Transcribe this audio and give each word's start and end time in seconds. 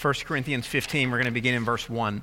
1 0.00 0.14
Corinthians 0.24 0.66
15. 0.66 1.10
We're 1.10 1.18
going 1.18 1.26
to 1.26 1.30
begin 1.30 1.54
in 1.54 1.62
verse 1.62 1.90
1. 1.90 2.22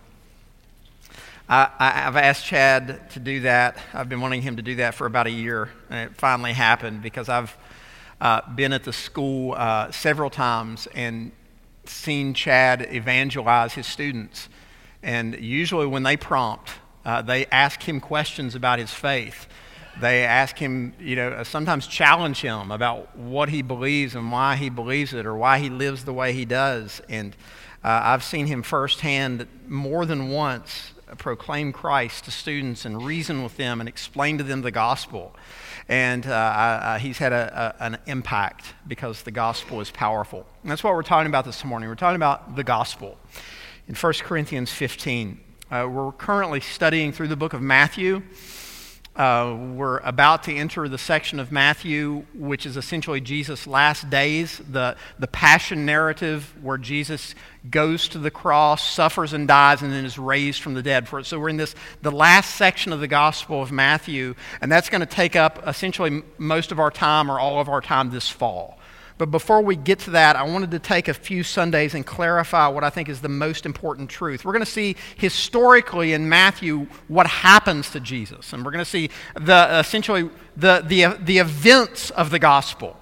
I, 1.48 1.70
have 1.80 2.16
asked 2.16 2.44
Chad 2.44 3.12
to 3.12 3.20
do 3.20 3.42
that. 3.42 3.78
I've 3.94 4.10
been 4.10 4.20
wanting 4.20 4.42
him 4.42 4.56
to 4.56 4.64
do 4.64 4.78
that 4.78 4.96
for 4.96 5.06
about 5.06 5.28
a 5.28 5.32
year, 5.32 5.70
and 5.92 6.10
it 6.10 6.18
finally 6.18 6.54
happened 6.54 7.04
because 7.04 7.30
I've 7.30 7.56
uh, 8.20 8.42
been 8.56 8.74
at 8.74 8.84
the 8.84 8.92
school 8.92 9.54
uh, 9.56 9.92
several 9.92 10.32
times 10.32 10.88
and 10.96 11.32
seen 11.86 12.34
Chad 12.34 12.88
evangelize 12.92 13.74
his 13.74 13.86
students. 13.86 14.50
And 15.04 15.40
usually, 15.40 15.86
when 15.86 16.02
they 16.02 16.18
prompt, 16.18 16.72
uh, 17.06 17.22
they 17.22 17.46
ask 17.46 17.84
him 17.84 18.00
questions 18.00 18.56
about 18.56 18.80
his 18.80 18.92
faith. 18.92 19.46
They 20.02 20.24
ask 20.24 20.58
him, 20.58 20.94
you 21.00 21.16
know, 21.16 21.44
sometimes 21.44 21.86
challenge 21.86 22.42
him 22.42 22.72
about 22.72 23.16
what 23.16 23.50
he 23.50 23.62
believes 23.62 24.16
and 24.16 24.32
why 24.32 24.56
he 24.56 24.70
believes 24.70 25.14
it 25.14 25.28
or 25.28 25.36
why 25.36 25.60
he 25.60 25.70
lives 25.70 26.06
the 26.06 26.14
way 26.14 26.34
he 26.34 26.46
does. 26.46 27.02
And 27.08 27.36
uh, 27.88 28.02
I've 28.04 28.24
seen 28.24 28.48
him 28.48 28.64
firsthand 28.64 29.48
more 29.66 30.06
than 30.06 30.28
once 30.28 30.92
proclaim 31.18 31.72
Christ 31.72 32.26
to 32.26 32.32
students 32.32 32.84
and 32.84 33.02
reason 33.02 33.44
with 33.44 33.56
them 33.56 33.80
and 33.80 33.88
explain 33.88 34.38
to 34.40 34.44
them 34.44 34.62
the 34.62 34.72
gospel. 34.72 35.34
And 35.88 36.26
uh, 36.26 36.98
he's 36.98 37.18
had 37.18 37.32
a, 37.32 37.76
a, 37.80 37.84
an 37.86 37.98
impact 38.06 38.74
because 38.90 39.22
the 39.22 39.32
gospel 39.32 39.80
is 39.80 39.90
powerful. 39.90 40.46
And 40.64 40.72
that's 40.72 40.84
what 40.84 40.96
we're 40.96 41.02
talking 41.02 41.30
about 41.30 41.46
this 41.46 41.64
morning. 41.64 41.88
We're 41.88 41.96
talking 41.96 42.18
about 42.18 42.58
the 42.58 42.64
gospel. 42.66 43.18
In 43.88 43.96
1 43.96 44.14
Corinthians 44.16 44.70
15, 44.70 45.40
uh, 45.72 45.88
we're 45.90 46.12
currently 46.12 46.60
studying 46.60 47.14
through 47.14 47.30
the 47.30 47.38
book 47.38 47.54
of 47.54 47.62
Matthew. 47.62 48.22
Uh, 49.18 49.58
we're 49.74 49.98
about 50.00 50.44
to 50.44 50.54
enter 50.56 50.88
the 50.88 50.98
section 50.98 51.40
of 51.40 51.52
Matthew, 51.52 52.24
which 52.36 52.68
is 52.68 52.78
essentially 52.78 53.20
Jesus' 53.20 53.66
last 53.66 54.12
days, 54.12 54.62
the, 54.70 54.96
the 55.18 55.26
passion 55.26 55.88
narrative 55.88 56.54
where 56.62 56.78
Jesus 56.78 57.34
goes 57.68 58.08
to 58.10 58.20
the 58.20 58.30
cross, 58.30 58.88
suffers 58.88 59.34
and 59.34 59.48
dies, 59.48 59.82
and 59.82 59.92
then 59.92 60.06
is 60.06 60.20
raised 60.20 60.62
from 60.62 60.76
the 60.76 60.84
dead. 60.84 61.08
So 61.24 61.40
we're 61.40 61.50
in 61.50 61.58
this, 61.58 61.74
the 62.04 62.12
last 62.12 62.58
section 62.58 62.94
of 62.94 63.00
the 63.00 63.08
Gospel 63.08 63.60
of 63.60 63.72
Matthew, 63.72 64.36
and 64.62 64.72
that's 64.72 64.88
going 64.88 65.02
to 65.02 65.08
take 65.08 65.36
up 65.36 65.68
essentially 65.68 66.22
most 66.38 66.72
of 66.72 66.80
our 66.80 66.92
time 66.92 67.32
or 67.32 67.40
all 67.40 67.60
of 67.60 67.70
our 67.70 67.82
time 67.82 68.12
this 68.12 68.30
fall. 68.30 68.77
But 69.18 69.32
before 69.32 69.62
we 69.62 69.76
get 69.76 70.00
to 70.00 70.12
that, 70.12 70.36
I 70.36 70.44
wanted 70.44 70.72
to 70.72 70.80
take 70.80 71.08
a 71.08 71.14
few 71.14 71.42
Sundays 71.44 71.96
and 71.96 72.06
clarify 72.06 72.68
what 72.68 72.84
I 72.84 72.90
think 72.92 73.10
is 73.10 73.20
the 73.22 73.30
most 73.30 73.66
important 73.66 74.10
truth. 74.10 74.46
We're 74.46 74.54
going 74.54 74.66
to 74.66 74.72
see 74.72 74.96
historically 75.16 76.14
in 76.14 76.30
Matthew 76.30 76.88
what 77.08 77.26
happens 77.26 77.90
to 77.92 78.00
Jesus, 78.00 78.54
and 78.54 78.64
we're 78.64 78.72
going 78.72 78.86
to 78.86 78.90
see 78.90 79.10
the, 79.34 79.80
essentially 79.80 80.30
the, 80.56 80.84
the, 80.86 81.18
the 81.20 81.40
events 81.40 82.12
of 82.12 82.30
the 82.30 82.38
gospel. 82.38 82.96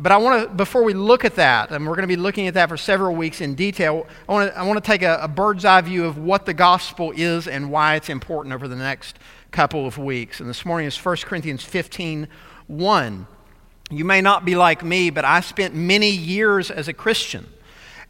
But 0.00 0.10
I 0.10 0.16
want 0.16 0.42
to, 0.42 0.54
before 0.54 0.82
we 0.82 0.92
look 0.92 1.24
at 1.24 1.36
that, 1.36 1.70
and 1.70 1.86
we're 1.86 1.94
going 1.94 2.02
to 2.02 2.08
be 2.08 2.20
looking 2.20 2.48
at 2.48 2.54
that 2.54 2.68
for 2.68 2.76
several 2.76 3.14
weeks 3.14 3.40
in 3.40 3.54
detail, 3.54 4.06
I 4.28 4.32
want 4.32 4.52
to, 4.52 4.58
I 4.58 4.62
want 4.64 4.82
to 4.82 4.86
take 4.86 5.02
a, 5.02 5.20
a 5.22 5.28
bird's 5.28 5.64
eye 5.64 5.80
view 5.80 6.04
of 6.04 6.18
what 6.18 6.46
the 6.46 6.54
gospel 6.54 7.12
is 7.16 7.46
and 7.46 7.70
why 7.70 7.94
it's 7.94 8.08
important 8.08 8.52
over 8.52 8.66
the 8.66 8.76
next 8.76 9.18
couple 9.52 9.86
of 9.86 9.96
weeks. 9.96 10.40
And 10.40 10.48
this 10.48 10.66
morning 10.66 10.88
is 10.88 10.96
1 11.02 11.16
Corinthians 11.18 11.62
15 11.62 12.28
1. 12.66 13.26
You 13.96 14.04
may 14.04 14.20
not 14.20 14.44
be 14.44 14.56
like 14.56 14.82
me, 14.82 15.10
but 15.10 15.24
I 15.24 15.40
spent 15.40 15.74
many 15.74 16.10
years 16.10 16.70
as 16.70 16.88
a 16.88 16.92
Christian. 16.92 17.46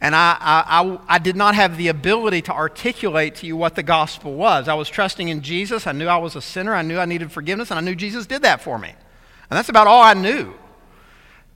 And 0.01 0.15
I, 0.15 0.37
I, 0.39 0.99
I, 1.07 1.19
did 1.19 1.35
not 1.35 1.55
have 1.55 1.77
the 1.77 1.87
ability 1.87 2.41
to 2.43 2.51
articulate 2.51 3.35
to 3.35 3.47
you 3.47 3.55
what 3.55 3.75
the 3.75 3.83
gospel 3.83 4.33
was. 4.33 4.67
I 4.67 4.73
was 4.73 4.89
trusting 4.89 5.29
in 5.29 5.41
Jesus. 5.41 5.87
I 5.87 5.93
knew 5.93 6.07
I 6.07 6.17
was 6.17 6.35
a 6.35 6.41
sinner. 6.41 6.75
I 6.75 6.81
knew 6.81 6.99
I 6.99 7.05
needed 7.05 7.31
forgiveness, 7.31 7.71
and 7.71 7.79
I 7.79 7.81
knew 7.81 7.95
Jesus 7.95 8.25
did 8.25 8.41
that 8.41 8.61
for 8.61 8.77
me. 8.77 8.89
And 8.89 9.57
that's 9.57 9.69
about 9.69 9.87
all 9.87 10.01
I 10.01 10.13
knew. 10.13 10.53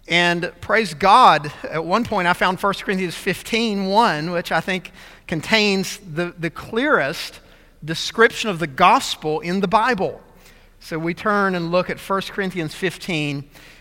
And 0.08 0.52
praise 0.62 0.94
God, 0.94 1.52
at 1.64 1.84
one 1.84 2.04
point 2.04 2.28
I 2.28 2.34
found 2.34 2.60
1 2.60 2.74
Corinthians 2.76 3.14
15 3.14 3.86
1, 3.86 4.32
which 4.32 4.52
I 4.52 4.62
think 4.62 4.92
contains 5.28 5.98
the, 5.98 6.34
the 6.38 6.50
clearest 6.50 7.42
description 7.84 8.50
of 8.50 8.60
the 8.60 8.68
gospel 8.68 9.40
in 9.42 9.60
the 9.60 9.68
Bible. 9.68 10.22
So 10.80 10.98
we 10.98 11.14
turn 11.14 11.56
and 11.56 11.72
look 11.72 11.90
at 11.90 12.00
1 12.00 12.22
Corinthians 12.22 12.74
15 12.74 13.48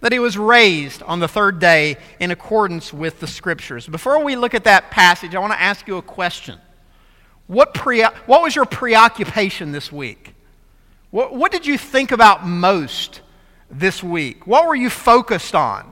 that 0.00 0.12
he 0.12 0.18
was 0.18 0.38
raised 0.38 1.02
on 1.02 1.20
the 1.20 1.28
third 1.28 1.58
day 1.58 1.96
in 2.20 2.30
accordance 2.30 2.92
with 2.92 3.20
the 3.20 3.26
scriptures. 3.26 3.86
Before 3.86 4.22
we 4.22 4.36
look 4.36 4.54
at 4.54 4.64
that 4.64 4.90
passage, 4.90 5.34
I 5.34 5.38
want 5.38 5.52
to 5.52 5.60
ask 5.60 5.86
you 5.88 5.96
a 5.96 6.02
question. 6.02 6.58
What, 7.46 7.74
pre- 7.74 8.02
what 8.26 8.42
was 8.42 8.54
your 8.54 8.66
preoccupation 8.66 9.72
this 9.72 9.90
week? 9.90 10.34
What, 11.10 11.34
what 11.34 11.50
did 11.50 11.66
you 11.66 11.78
think 11.78 12.12
about 12.12 12.46
most 12.46 13.22
this 13.70 14.02
week? 14.02 14.46
What 14.46 14.66
were 14.66 14.74
you 14.74 14.90
focused 14.90 15.54
on 15.54 15.90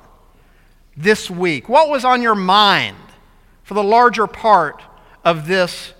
this 0.96 1.30
week? 1.30 1.68
What 1.68 1.88
was 1.88 2.04
on 2.04 2.22
your 2.22 2.34
mind 2.34 2.96
for 3.62 3.74
the 3.74 3.82
larger 3.82 4.26
part 4.26 4.82
of 5.24 5.46
this 5.46 5.92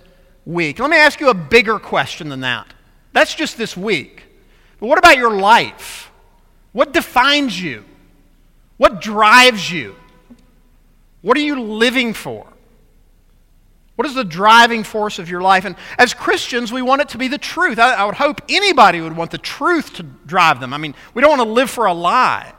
week? 0.45 0.79
Let 0.79 0.89
me 0.89 0.97
ask 0.97 1.19
you 1.19 1.29
a 1.29 1.33
bigger 1.33 1.79
question 1.79 2.29
than 2.29 2.41
that. 2.41 2.67
That's 3.11 3.33
just 3.33 3.57
this 3.57 3.75
week. 3.75 4.23
But 4.79 4.87
what 4.87 4.99
about 4.99 5.17
your 5.17 5.35
life? 5.35 6.11
What 6.71 6.93
defines 6.93 7.59
you? 7.59 7.83
What 8.77 9.01
drives 9.01 9.71
you? 9.71 9.95
What 11.21 11.35
are 11.37 11.41
you 11.41 11.61
living 11.61 12.13
for? 12.13 12.47
What 13.95 14.07
is 14.07 14.13
the 14.13 14.23
driving 14.23 14.83
force 14.83 15.17
of 15.17 15.27
your 15.27 15.41
life? 15.41 15.65
And 15.65 15.75
as 15.97 16.13
Christians, 16.13 16.71
we 16.71 16.83
want 16.83 17.01
it 17.01 17.09
to 17.09 17.17
be 17.17 17.27
the 17.27 17.39
truth. 17.39 17.79
I, 17.79 17.95
I, 17.95 18.05
would 18.05 18.15
hope 18.15 18.41
anybody 18.47 19.01
would 19.01 19.17
want 19.17 19.31
the 19.31 19.39
truth 19.39 19.95
to 19.95 20.03
drive 20.03 20.59
them. 20.59 20.71
I 20.71 20.77
mean, 20.77 20.93
we 21.15 21.21
don't 21.21 21.35
want 21.35 21.41
to 21.41 21.51
live 21.51 21.71
for 21.71 21.87
a 21.87 21.93
lie. 21.93 22.53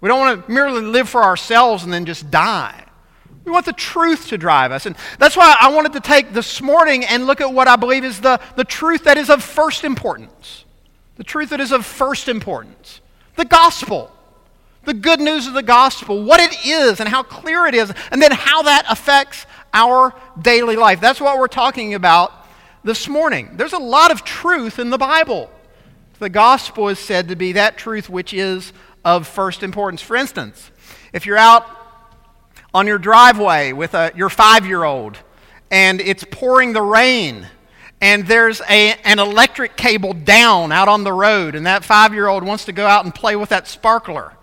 We 0.00 0.08
don't 0.08 0.18
want 0.18 0.44
to 0.44 0.52
merely 0.52 0.82
live 0.82 1.08
for 1.08 1.22
ourselves 1.22 1.84
and 1.84 1.92
then 1.92 2.04
just 2.04 2.32
die. 2.32 2.84
We 3.44 3.52
want 3.52 3.66
the 3.66 3.72
truth 3.72 4.28
to 4.28 4.38
drive 4.38 4.72
us. 4.72 4.86
And 4.86 4.96
that's 5.20 5.36
why 5.36 5.54
I 5.60 5.72
wanted 5.72 5.92
to 5.92 6.00
take 6.00 6.32
this 6.32 6.60
morning 6.60 7.04
and 7.04 7.26
look 7.26 7.40
at 7.40 7.52
what 7.52 7.68
I 7.68 7.76
believe 7.76 8.04
is 8.04 8.20
the, 8.20 8.40
the 8.56 8.64
truth 8.64 9.04
that 9.04 9.16
is 9.16 9.30
of 9.30 9.42
first 9.42 9.84
importance. 9.84 10.64
The 11.16 11.24
truth 11.24 11.50
that 11.50 11.60
is 11.60 11.72
of 11.72 11.86
first 11.86 12.28
importance 12.28 13.00
the 13.36 13.44
gospel 13.46 14.12
the 14.84 14.94
good 14.94 15.20
news 15.20 15.46
of 15.46 15.54
the 15.54 15.62
gospel, 15.62 16.22
what 16.22 16.40
it 16.40 16.66
is 16.66 17.00
and 17.00 17.08
how 17.08 17.22
clear 17.22 17.66
it 17.66 17.74
is, 17.74 17.92
and 18.10 18.20
then 18.20 18.32
how 18.32 18.62
that 18.62 18.84
affects 18.88 19.46
our 19.72 20.14
daily 20.40 20.76
life. 20.76 21.00
That's 21.00 21.20
what 21.20 21.38
we're 21.38 21.48
talking 21.48 21.94
about 21.94 22.32
this 22.84 23.08
morning. 23.08 23.50
There's 23.54 23.72
a 23.72 23.78
lot 23.78 24.10
of 24.10 24.24
truth 24.24 24.78
in 24.78 24.90
the 24.90 24.98
Bible. 24.98 25.50
The 26.18 26.28
gospel 26.28 26.88
is 26.88 26.98
said 26.98 27.28
to 27.28 27.36
be 27.36 27.52
that 27.52 27.76
truth 27.76 28.08
which 28.08 28.34
is 28.34 28.72
of 29.04 29.26
first 29.26 29.62
importance. 29.62 30.02
For 30.02 30.16
instance, 30.16 30.70
if 31.12 31.26
you're 31.26 31.38
out 31.38 31.66
on 32.74 32.86
your 32.86 32.98
driveway 32.98 33.72
with 33.72 33.94
a, 33.94 34.12
your 34.14 34.30
five 34.30 34.66
year 34.66 34.84
old 34.84 35.18
and 35.70 36.00
it's 36.00 36.24
pouring 36.30 36.72
the 36.72 36.82
rain, 36.82 37.46
and 38.00 38.26
there's 38.26 38.60
a, 38.62 38.96
an 39.04 39.20
electric 39.20 39.76
cable 39.76 40.12
down 40.12 40.72
out 40.72 40.88
on 40.88 41.04
the 41.04 41.12
road, 41.12 41.54
and 41.54 41.66
that 41.66 41.84
five 41.84 42.12
year 42.12 42.26
old 42.26 42.42
wants 42.42 42.64
to 42.64 42.72
go 42.72 42.86
out 42.86 43.04
and 43.04 43.14
play 43.14 43.36
with 43.36 43.50
that 43.50 43.68
sparkler 43.68 44.34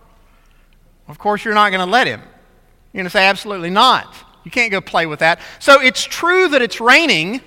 of 1.09 1.17
course, 1.17 1.43
you're 1.43 1.53
not 1.53 1.71
going 1.71 1.85
to 1.85 1.91
let 1.91 2.07
him. 2.07 2.21
You're 2.21 3.01
going 3.01 3.05
to 3.05 3.09
say, 3.09 3.25
absolutely 3.25 3.69
not. 3.71 4.15
You 4.43 4.51
can't 4.51 4.71
go 4.71 4.79
play 4.79 5.05
with 5.05 5.19
that. 5.19 5.41
So 5.59 5.81
it's 5.81 6.03
true 6.03 6.47
that 6.49 6.61
it's 6.61 6.79
raining, 6.79 7.41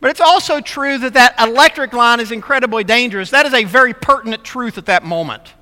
but 0.00 0.10
it's 0.10 0.20
also 0.20 0.60
true 0.60 0.98
that 0.98 1.14
that 1.14 1.38
electric 1.38 1.92
line 1.92 2.18
is 2.20 2.32
incredibly 2.32 2.84
dangerous. 2.84 3.30
That 3.30 3.46
is 3.46 3.54
a 3.54 3.64
very 3.64 3.94
pertinent 3.94 4.42
truth 4.42 4.78
at 4.78 4.86
that 4.86 5.04
moment. 5.04 5.54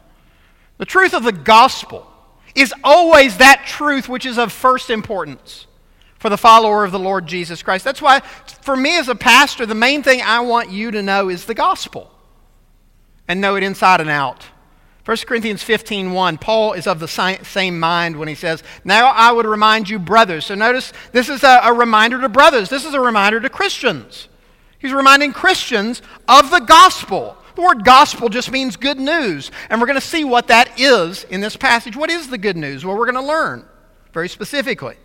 The 0.78 0.84
truth 0.84 1.14
of 1.14 1.25
the 1.25 1.32
gospel 1.32 2.06
is 2.55 2.73
always 2.82 3.37
that 3.38 3.64
truth 3.67 4.08
which 4.08 4.25
is 4.25 4.38
of 4.38 4.52
first 4.52 4.88
importance 4.88 5.67
for 6.19 6.31
the 6.31 6.38
follower 6.38 6.84
of 6.84 6.93
the 6.93 6.99
Lord 6.99 7.26
Jesus 7.26 7.62
Christ. 7.62 7.84
That's 7.84 8.00
why, 8.00 8.20
for 8.62 8.76
me 8.76 8.99
as 8.99 9.08
a 9.08 9.14
pastor, 9.14 9.67
the 9.67 9.75
main 9.75 10.02
thing 10.02 10.23
I 10.23 10.40
want 10.40 10.70
you 10.70 10.90
to 10.93 11.02
know 11.02 11.28
is 11.28 11.44
the 11.44 11.55
gospel 11.55 12.11
and 13.28 13.40
know 13.40 13.56
it 13.56 13.62
inside 13.62 14.00
and 14.00 14.11
out. 14.11 14.46
1 15.06 15.17
Corinthians 15.19 15.62
15 15.62 16.11
1, 16.11 16.38
Paul 16.38 16.73
is 16.73 16.88
of 16.88 16.99
the 16.99 17.06
same 17.06 17.79
mind 17.79 18.17
when 18.17 18.26
he 18.26 18.35
says, 18.35 18.64
Now 18.85 19.06
I 19.06 19.31
would 19.31 19.47
remind 19.47 19.88
you, 19.88 20.00
brothers. 20.00 20.47
So 20.47 20.56
notice 20.56 20.93
this 21.12 21.29
is 21.29 21.44
a, 21.44 21.61
a 21.62 21.73
reminder 21.73 22.20
to 22.20 22.29
brothers, 22.29 22.69
this 22.69 22.85
is 22.85 22.93
a 22.93 23.00
reminder 23.00 23.41
to 23.41 23.49
Christians. 23.49 24.29
He's 24.81 24.93
reminding 24.93 25.32
Christians 25.32 26.03
of 26.29 26.50
the 26.50 26.58
gospel. 26.58 27.37
The 27.55 27.62
word 27.62 27.85
gospel 27.85 28.29
just 28.29 28.50
means 28.50 28.76
good 28.76 28.99
news. 28.99 29.53
And 29.70 29.81
we're 29.81 29.87
going 29.87 29.99
to 29.99 30.06
see 30.06 30.25
what 30.25 30.49
that 30.49 30.79
is 30.79 31.23
in 31.25 31.41
this 31.41 31.56
passage. 31.56 31.97
What 31.97 32.11
is 32.11 32.29
the 32.29 32.37
good 32.37 32.56
news? 32.56 32.85
Well, 32.85 32.97
we're 32.97 33.11
going 33.11 33.14
to 33.14 33.29
learn 33.29 33.64
very 34.12 34.29
specifically. 34.29 34.97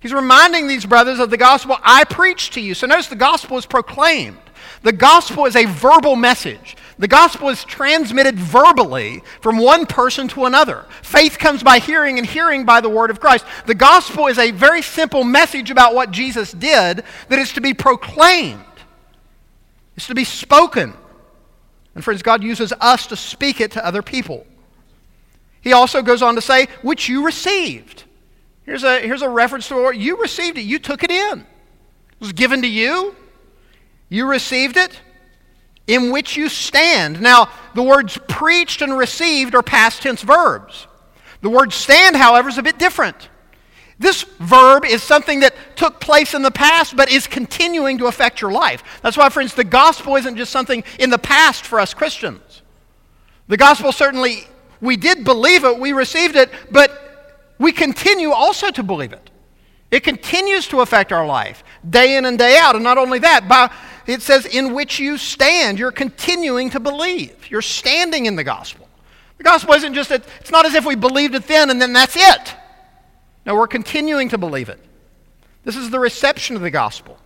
He's 0.00 0.12
reminding 0.12 0.68
these 0.68 0.86
brothers 0.86 1.18
of 1.18 1.30
the 1.30 1.36
gospel 1.36 1.76
I 1.82 2.04
preached 2.04 2.54
to 2.54 2.60
you. 2.60 2.72
So 2.74 2.86
notice 2.86 3.08
the 3.08 3.16
gospel 3.16 3.58
is 3.58 3.66
proclaimed. 3.66 4.38
The 4.82 4.92
gospel 4.92 5.46
is 5.46 5.54
a 5.54 5.66
verbal 5.66 6.16
message. 6.16 6.76
The 6.98 7.08
gospel 7.08 7.48
is 7.48 7.64
transmitted 7.64 8.36
verbally 8.38 9.22
from 9.40 9.58
one 9.58 9.86
person 9.86 10.26
to 10.28 10.46
another. 10.46 10.84
Faith 11.02 11.38
comes 11.38 11.62
by 11.62 11.78
hearing, 11.78 12.18
and 12.18 12.26
hearing 12.26 12.64
by 12.64 12.80
the 12.80 12.88
word 12.88 13.10
of 13.10 13.20
Christ. 13.20 13.44
The 13.66 13.74
gospel 13.74 14.26
is 14.26 14.38
a 14.38 14.50
very 14.50 14.82
simple 14.82 15.22
message 15.22 15.70
about 15.70 15.94
what 15.94 16.10
Jesus 16.10 16.50
did 16.50 17.04
that 17.28 17.38
is 17.38 17.52
to 17.52 17.60
be 17.60 17.72
proclaimed, 17.72 18.64
it's 19.96 20.08
to 20.08 20.14
be 20.14 20.24
spoken. 20.24 20.94
And 21.94 22.04
friends, 22.04 22.22
God 22.22 22.44
uses 22.44 22.72
us 22.80 23.06
to 23.08 23.16
speak 23.16 23.60
it 23.60 23.72
to 23.72 23.84
other 23.84 24.02
people. 24.02 24.46
He 25.60 25.72
also 25.72 26.02
goes 26.02 26.22
on 26.22 26.36
to 26.36 26.40
say, 26.40 26.68
which 26.82 27.08
you 27.08 27.24
received. 27.24 28.04
Here's 28.64 28.84
a, 28.84 29.00
here's 29.00 29.22
a 29.22 29.28
reference 29.28 29.66
to 29.68 29.82
what 29.82 29.96
you 29.96 30.20
received 30.20 30.58
it. 30.58 30.62
You 30.62 30.78
took 30.78 31.02
it 31.02 31.10
in. 31.10 31.40
It 31.40 32.20
was 32.20 32.32
given 32.32 32.62
to 32.62 32.68
you. 32.68 33.16
You 34.08 34.28
received 34.28 34.76
it 34.76 35.00
in 35.88 36.12
which 36.12 36.36
you 36.36 36.48
stand. 36.48 37.20
Now, 37.20 37.50
the 37.74 37.82
words 37.82 38.18
preached 38.28 38.82
and 38.82 38.96
received 38.96 39.54
are 39.54 39.62
past 39.62 40.02
tense 40.02 40.22
verbs. 40.22 40.86
The 41.40 41.48
word 41.48 41.72
stand, 41.72 42.14
however, 42.14 42.48
is 42.48 42.58
a 42.58 42.62
bit 42.62 42.78
different. 42.78 43.28
This 43.98 44.22
verb 44.38 44.84
is 44.84 45.02
something 45.02 45.40
that 45.40 45.54
took 45.74 45.98
place 46.00 46.34
in 46.34 46.42
the 46.42 46.52
past 46.52 46.94
but 46.96 47.10
is 47.10 47.26
continuing 47.26 47.98
to 47.98 48.06
affect 48.06 48.40
your 48.40 48.52
life. 48.52 48.84
That's 49.02 49.16
why, 49.16 49.28
friends, 49.28 49.54
the 49.54 49.64
gospel 49.64 50.14
isn't 50.16 50.36
just 50.36 50.52
something 50.52 50.84
in 51.00 51.10
the 51.10 51.18
past 51.18 51.64
for 51.64 51.80
us 51.80 51.94
Christians. 51.94 52.62
The 53.48 53.56
gospel 53.56 53.90
certainly, 53.90 54.46
we 54.80 54.96
did 54.96 55.24
believe 55.24 55.64
it, 55.64 55.80
we 55.80 55.92
received 55.92 56.36
it, 56.36 56.50
but 56.70 57.54
we 57.58 57.72
continue 57.72 58.30
also 58.30 58.70
to 58.70 58.82
believe 58.82 59.12
it. 59.12 59.30
It 59.90 60.04
continues 60.04 60.68
to 60.68 60.82
affect 60.82 61.12
our 61.12 61.26
life 61.26 61.64
day 61.88 62.16
in 62.16 62.26
and 62.26 62.38
day 62.38 62.58
out. 62.58 62.74
And 62.74 62.84
not 62.84 62.98
only 62.98 63.18
that, 63.20 63.48
by, 63.48 63.72
it 64.08 64.22
says, 64.22 64.46
in 64.46 64.74
which 64.74 64.98
you 64.98 65.18
stand. 65.18 65.78
You're 65.78 65.92
continuing 65.92 66.70
to 66.70 66.80
believe. 66.80 67.50
You're 67.50 67.62
standing 67.62 68.26
in 68.26 68.36
the 68.36 68.44
gospel. 68.44 68.88
The 69.36 69.44
gospel 69.44 69.74
isn't 69.74 69.94
just, 69.94 70.08
that, 70.08 70.24
it's 70.40 70.50
not 70.50 70.66
as 70.66 70.74
if 70.74 70.84
we 70.84 70.96
believed 70.96 71.34
it 71.34 71.46
then 71.46 71.70
and 71.70 71.80
then 71.80 71.92
that's 71.92 72.16
it. 72.16 72.54
No, 73.46 73.54
we're 73.54 73.68
continuing 73.68 74.30
to 74.30 74.38
believe 74.38 74.68
it. 74.68 74.80
This 75.64 75.76
is 75.76 75.90
the 75.90 76.00
reception 76.00 76.56
of 76.56 76.62
the 76.62 76.70
gospel 76.70 77.18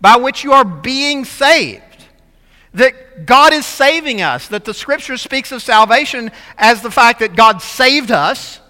by 0.00 0.16
which 0.16 0.44
you 0.44 0.52
are 0.52 0.64
being 0.64 1.24
saved. 1.24 1.84
That 2.74 3.26
God 3.26 3.52
is 3.52 3.66
saving 3.66 4.22
us, 4.22 4.48
that 4.48 4.64
the 4.64 4.74
scripture 4.74 5.16
speaks 5.16 5.52
of 5.52 5.62
salvation 5.62 6.30
as 6.56 6.82
the 6.82 6.90
fact 6.90 7.20
that 7.20 7.34
God 7.34 7.62
saved 7.62 8.10
us 8.10 8.60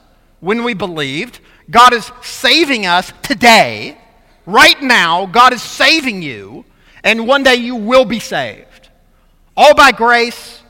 when 0.40 0.64
we 0.64 0.74
believed, 0.74 1.40
God 1.70 1.92
is 1.92 2.10
saving 2.22 2.86
us 2.86 3.12
today. 3.22 3.98
Right 4.46 4.80
now, 4.82 5.26
God 5.26 5.52
is 5.52 5.62
saving 5.62 6.22
you, 6.22 6.64
and 7.04 7.26
one 7.26 7.42
day 7.42 7.56
you 7.56 7.76
will 7.76 8.04
be 8.04 8.20
saved. 8.20 8.88
All 9.56 9.74
by 9.74 9.92
grace, 9.92 10.62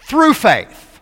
through 0.00 0.34
faith. 0.34 1.00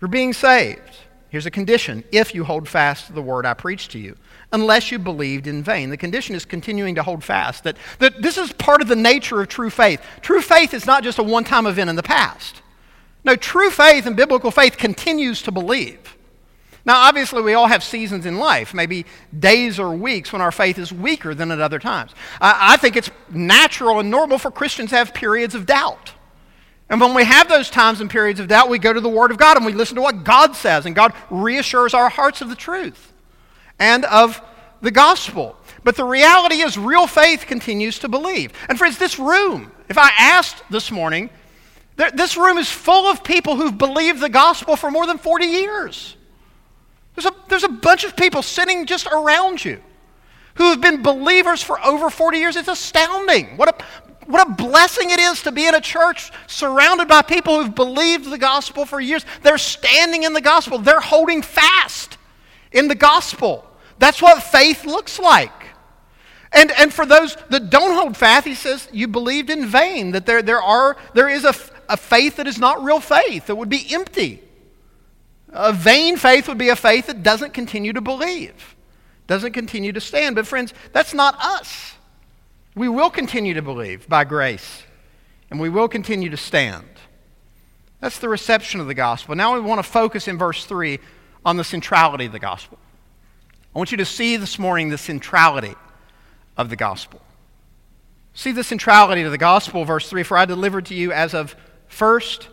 You're 0.00 0.08
being 0.08 0.32
saved. 0.32 0.80
Here's 1.28 1.46
a 1.46 1.50
condition 1.50 2.02
if 2.10 2.34
you 2.34 2.44
hold 2.44 2.68
fast 2.68 3.06
to 3.06 3.12
the 3.12 3.22
word 3.22 3.46
I 3.46 3.54
preached 3.54 3.92
to 3.92 3.98
you, 3.98 4.16
unless 4.52 4.90
you 4.90 4.98
believed 4.98 5.46
in 5.46 5.62
vain. 5.62 5.90
The 5.90 5.96
condition 5.96 6.34
is 6.34 6.44
continuing 6.44 6.96
to 6.96 7.02
hold 7.02 7.22
fast. 7.22 7.64
That, 7.64 7.76
that 8.00 8.20
this 8.20 8.36
is 8.36 8.52
part 8.52 8.82
of 8.82 8.88
the 8.88 8.96
nature 8.96 9.40
of 9.40 9.48
true 9.48 9.70
faith. 9.70 10.00
True 10.22 10.40
faith 10.40 10.74
is 10.74 10.86
not 10.86 11.04
just 11.04 11.18
a 11.18 11.22
one 11.22 11.44
time 11.44 11.66
event 11.66 11.90
in 11.90 11.96
the 11.96 12.02
past. 12.02 12.62
No, 13.22 13.36
true 13.36 13.70
faith 13.70 14.06
and 14.06 14.16
biblical 14.16 14.50
faith 14.50 14.76
continues 14.76 15.42
to 15.42 15.52
believe. 15.52 16.16
Now, 16.86 17.02
obviously, 17.02 17.42
we 17.42 17.54
all 17.54 17.66
have 17.66 17.84
seasons 17.84 18.24
in 18.24 18.38
life, 18.38 18.72
maybe 18.72 19.04
days 19.38 19.78
or 19.78 19.94
weeks 19.94 20.32
when 20.32 20.40
our 20.40 20.52
faith 20.52 20.78
is 20.78 20.92
weaker 20.92 21.34
than 21.34 21.50
at 21.50 21.60
other 21.60 21.78
times. 21.78 22.12
I, 22.40 22.74
I 22.74 22.76
think 22.78 22.96
it's 22.96 23.10
natural 23.28 24.00
and 24.00 24.10
normal 24.10 24.38
for 24.38 24.50
Christians 24.50 24.90
to 24.90 24.96
have 24.96 25.12
periods 25.12 25.54
of 25.54 25.66
doubt. 25.66 26.14
And 26.88 27.00
when 27.00 27.14
we 27.14 27.24
have 27.24 27.48
those 27.48 27.70
times 27.70 28.00
and 28.00 28.10
periods 28.10 28.40
of 28.40 28.48
doubt, 28.48 28.68
we 28.68 28.78
go 28.78 28.92
to 28.92 29.00
the 29.00 29.08
Word 29.08 29.30
of 29.30 29.38
God 29.38 29.56
and 29.56 29.64
we 29.64 29.72
listen 29.72 29.94
to 29.96 30.02
what 30.02 30.24
God 30.24 30.56
says, 30.56 30.86
and 30.86 30.94
God 30.94 31.12
reassures 31.30 31.94
our 31.94 32.08
hearts 32.08 32.40
of 32.40 32.48
the 32.48 32.56
truth 32.56 33.12
and 33.78 34.04
of 34.06 34.40
the 34.80 34.90
gospel. 34.90 35.56
But 35.84 35.96
the 35.96 36.04
reality 36.04 36.56
is, 36.56 36.76
real 36.76 37.06
faith 37.06 37.46
continues 37.46 38.00
to 38.00 38.08
believe. 38.08 38.52
And 38.68 38.76
friends, 38.76 38.98
this 38.98 39.18
room, 39.18 39.70
if 39.88 39.98
I 39.98 40.10
asked 40.18 40.62
this 40.70 40.90
morning, 40.90 41.30
this 41.96 42.36
room 42.36 42.58
is 42.58 42.70
full 42.70 43.06
of 43.06 43.22
people 43.22 43.56
who've 43.56 43.76
believed 43.76 44.20
the 44.20 44.28
gospel 44.28 44.76
for 44.76 44.90
more 44.90 45.06
than 45.06 45.18
40 45.18 45.44
years. 45.44 46.16
There's 47.14 47.26
a, 47.26 47.34
there's 47.48 47.64
a 47.64 47.68
bunch 47.68 48.04
of 48.04 48.16
people 48.16 48.42
sitting 48.42 48.86
just 48.86 49.06
around 49.06 49.64
you 49.64 49.80
who 50.54 50.70
have 50.70 50.80
been 50.80 51.02
believers 51.02 51.62
for 51.62 51.84
over 51.84 52.10
40 52.10 52.38
years. 52.38 52.56
It's 52.56 52.68
astounding. 52.68 53.56
What 53.56 53.68
a, 53.80 53.84
what 54.26 54.46
a 54.46 54.52
blessing 54.52 55.10
it 55.10 55.18
is 55.18 55.42
to 55.42 55.52
be 55.52 55.66
in 55.66 55.74
a 55.74 55.80
church 55.80 56.30
surrounded 56.46 57.08
by 57.08 57.22
people 57.22 57.62
who've 57.62 57.74
believed 57.74 58.30
the 58.30 58.38
gospel 58.38 58.84
for 58.84 59.00
years. 59.00 59.24
They're 59.42 59.58
standing 59.58 60.22
in 60.22 60.32
the 60.32 60.40
gospel, 60.40 60.78
they're 60.78 61.00
holding 61.00 61.42
fast 61.42 62.18
in 62.72 62.88
the 62.88 62.94
gospel. 62.94 63.66
That's 63.98 64.22
what 64.22 64.42
faith 64.42 64.84
looks 64.84 65.18
like. 65.18 65.52
And, 66.52 66.72
and 66.72 66.92
for 66.92 67.06
those 67.06 67.36
that 67.50 67.70
don't 67.70 67.94
hold 67.94 68.16
fast, 68.16 68.46
he 68.46 68.54
says, 68.54 68.88
you 68.92 69.06
believed 69.06 69.50
in 69.50 69.66
vain, 69.66 70.12
that 70.12 70.26
there, 70.26 70.42
there, 70.42 70.62
are, 70.62 70.96
there 71.14 71.28
is 71.28 71.44
a, 71.44 71.54
a 71.88 71.96
faith 71.96 72.36
that 72.36 72.46
is 72.46 72.58
not 72.58 72.82
real 72.82 72.98
faith, 72.98 73.46
that 73.46 73.54
would 73.54 73.68
be 73.68 73.86
empty. 73.92 74.42
A 75.52 75.72
vain 75.72 76.16
faith 76.16 76.48
would 76.48 76.58
be 76.58 76.68
a 76.68 76.76
faith 76.76 77.06
that 77.06 77.22
doesn't 77.22 77.54
continue 77.54 77.92
to 77.92 78.00
believe, 78.00 78.76
doesn't 79.26 79.52
continue 79.52 79.92
to 79.92 80.00
stand. 80.00 80.36
But, 80.36 80.46
friends, 80.46 80.72
that's 80.92 81.14
not 81.14 81.36
us. 81.40 81.94
We 82.74 82.88
will 82.88 83.10
continue 83.10 83.54
to 83.54 83.62
believe 83.62 84.08
by 84.08 84.24
grace, 84.24 84.84
and 85.50 85.60
we 85.60 85.68
will 85.68 85.88
continue 85.88 86.30
to 86.30 86.36
stand. 86.36 86.86
That's 88.00 88.18
the 88.18 88.28
reception 88.28 88.80
of 88.80 88.86
the 88.86 88.94
gospel. 88.94 89.34
Now 89.34 89.54
we 89.54 89.60
want 89.60 89.78
to 89.80 89.90
focus 89.90 90.28
in 90.28 90.38
verse 90.38 90.64
3 90.64 90.98
on 91.44 91.56
the 91.56 91.64
centrality 91.64 92.26
of 92.26 92.32
the 92.32 92.38
gospel. 92.38 92.78
I 93.74 93.78
want 93.78 93.90
you 93.90 93.98
to 93.98 94.04
see 94.04 94.36
this 94.36 94.58
morning 94.58 94.88
the 94.88 94.98
centrality 94.98 95.74
of 96.56 96.70
the 96.70 96.76
gospel. 96.76 97.20
See 98.34 98.52
the 98.52 98.64
centrality 98.64 99.22
of 99.22 99.32
the 99.32 99.38
gospel, 99.38 99.84
verse 99.84 100.08
3 100.08 100.22
For 100.22 100.36
I 100.36 100.44
delivered 100.44 100.86
to 100.86 100.94
you 100.94 101.12
as 101.12 101.34
of 101.34 101.56
first 101.88 102.48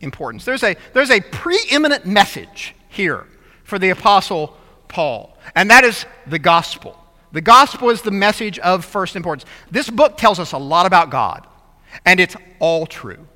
importance. 0.00 0.44
There's 0.44 0.62
a, 0.62 0.76
there's 0.92 1.10
a 1.10 1.20
preeminent 1.20 2.06
message 2.06 2.74
here 2.88 3.26
for 3.64 3.78
the 3.78 3.90
Apostle 3.90 4.56
Paul, 4.88 5.36
and 5.54 5.70
that 5.70 5.84
is 5.84 6.06
the 6.26 6.38
gospel. 6.38 6.96
The 7.32 7.40
gospel 7.40 7.90
is 7.90 8.02
the 8.02 8.10
message 8.10 8.58
of 8.58 8.84
first 8.84 9.14
importance. 9.14 9.48
This 9.70 9.88
book 9.88 10.16
tells 10.16 10.38
us 10.40 10.52
a 10.52 10.58
lot 10.58 10.86
about 10.86 11.10
God, 11.10 11.46
and 12.04 12.18
it's 12.18 12.36
all 12.58 12.86
true. 12.86 13.26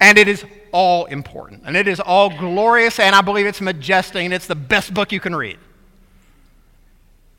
And 0.00 0.18
it 0.18 0.28
is 0.28 0.44
all 0.72 1.06
important. 1.06 1.62
And 1.64 1.76
it 1.76 1.88
is 1.88 2.00
all 2.00 2.30
glorious, 2.30 2.98
and 2.98 3.14
I 3.14 3.22
believe 3.22 3.46
it's 3.46 3.60
majestic, 3.60 4.24
and 4.24 4.32
it's 4.32 4.46
the 4.46 4.54
best 4.54 4.92
book 4.92 5.12
you 5.12 5.20
can 5.20 5.34
read. 5.34 5.58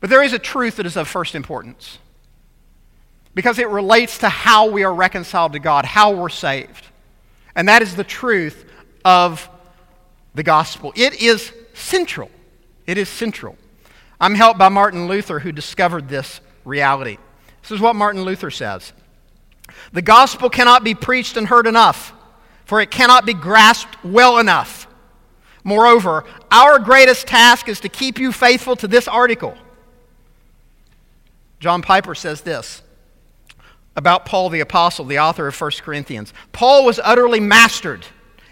But 0.00 0.10
there 0.10 0.22
is 0.22 0.32
a 0.32 0.38
truth 0.38 0.76
that 0.76 0.86
is 0.86 0.96
of 0.96 1.08
first 1.08 1.34
importance 1.34 1.98
because 3.34 3.58
it 3.58 3.68
relates 3.68 4.18
to 4.18 4.28
how 4.28 4.68
we 4.70 4.82
are 4.82 4.92
reconciled 4.92 5.52
to 5.52 5.58
God, 5.58 5.84
how 5.84 6.12
we're 6.12 6.28
saved. 6.28 6.84
And 7.54 7.68
that 7.68 7.82
is 7.82 7.96
the 7.96 8.04
truth 8.04 8.64
of 9.04 9.48
the 10.34 10.42
gospel. 10.42 10.92
It 10.96 11.20
is 11.20 11.52
central. 11.74 12.30
It 12.86 12.98
is 12.98 13.08
central. 13.08 13.56
I'm 14.20 14.34
helped 14.34 14.58
by 14.58 14.68
Martin 14.68 15.06
Luther, 15.06 15.38
who 15.38 15.52
discovered 15.52 16.08
this 16.08 16.40
reality. 16.64 17.18
This 17.62 17.72
is 17.72 17.80
what 17.80 17.96
Martin 17.96 18.22
Luther 18.22 18.50
says 18.50 18.92
The 19.92 20.02
gospel 20.02 20.50
cannot 20.50 20.84
be 20.84 20.94
preached 20.94 21.36
and 21.36 21.46
heard 21.46 21.66
enough, 21.66 22.12
for 22.64 22.80
it 22.80 22.90
cannot 22.90 23.26
be 23.26 23.34
grasped 23.34 24.02
well 24.04 24.38
enough. 24.38 24.86
Moreover, 25.64 26.24
our 26.50 26.78
greatest 26.78 27.26
task 27.26 27.68
is 27.68 27.80
to 27.80 27.88
keep 27.88 28.18
you 28.18 28.32
faithful 28.32 28.76
to 28.76 28.88
this 28.88 29.06
article. 29.06 29.56
John 31.60 31.82
Piper 31.82 32.14
says 32.14 32.40
this 32.42 32.82
about 33.98 34.24
Paul 34.24 34.48
the 34.48 34.60
Apostle, 34.60 35.04
the 35.04 35.18
author 35.18 35.48
of 35.48 35.60
1 35.60 35.70
Corinthians. 35.82 36.32
Paul 36.52 36.84
was 36.84 37.00
utterly 37.02 37.40
mastered, 37.40 38.06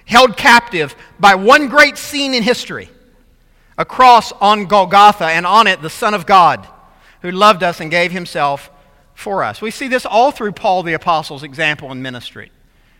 held 0.04 0.36
captive 0.36 0.96
by 1.20 1.36
one 1.36 1.68
great 1.68 1.96
scene 1.96 2.34
in 2.34 2.42
history 2.42 2.90
a 3.78 3.84
cross 3.84 4.32
on 4.32 4.64
Golgotha, 4.64 5.26
and 5.26 5.46
on 5.46 5.66
it 5.66 5.82
the 5.82 5.90
Son 5.90 6.14
of 6.14 6.24
God, 6.24 6.66
who 7.20 7.30
loved 7.30 7.62
us 7.62 7.78
and 7.78 7.90
gave 7.90 8.10
himself 8.10 8.70
for 9.12 9.44
us. 9.44 9.60
We 9.60 9.70
see 9.70 9.86
this 9.86 10.06
all 10.06 10.30
through 10.30 10.52
Paul 10.52 10.82
the 10.82 10.94
Apostle's 10.94 11.42
example 11.42 11.92
in 11.92 12.00
ministry. 12.00 12.50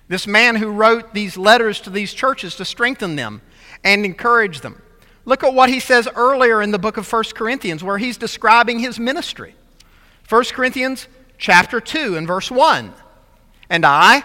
This 0.08 0.26
man 0.26 0.54
who 0.54 0.68
wrote 0.68 1.14
these 1.14 1.38
letters 1.38 1.80
to 1.80 1.90
these 1.90 2.12
churches 2.12 2.56
to 2.56 2.66
strengthen 2.66 3.16
them 3.16 3.40
and 3.84 4.04
encourage 4.04 4.60
them. 4.60 4.82
Look 5.24 5.42
at 5.42 5.54
what 5.54 5.70
he 5.70 5.80
says 5.80 6.06
earlier 6.14 6.60
in 6.60 6.72
the 6.72 6.78
book 6.78 6.98
of 6.98 7.10
1 7.10 7.24
Corinthians, 7.34 7.82
where 7.82 7.96
he's 7.96 8.18
describing 8.18 8.78
his 8.78 9.00
ministry. 9.00 9.54
1 10.28 10.44
Corinthians 10.52 11.08
chapter 11.38 11.80
2 11.80 12.16
and 12.16 12.26
verse 12.26 12.50
1. 12.50 12.92
And 13.68 13.84
I, 13.84 14.22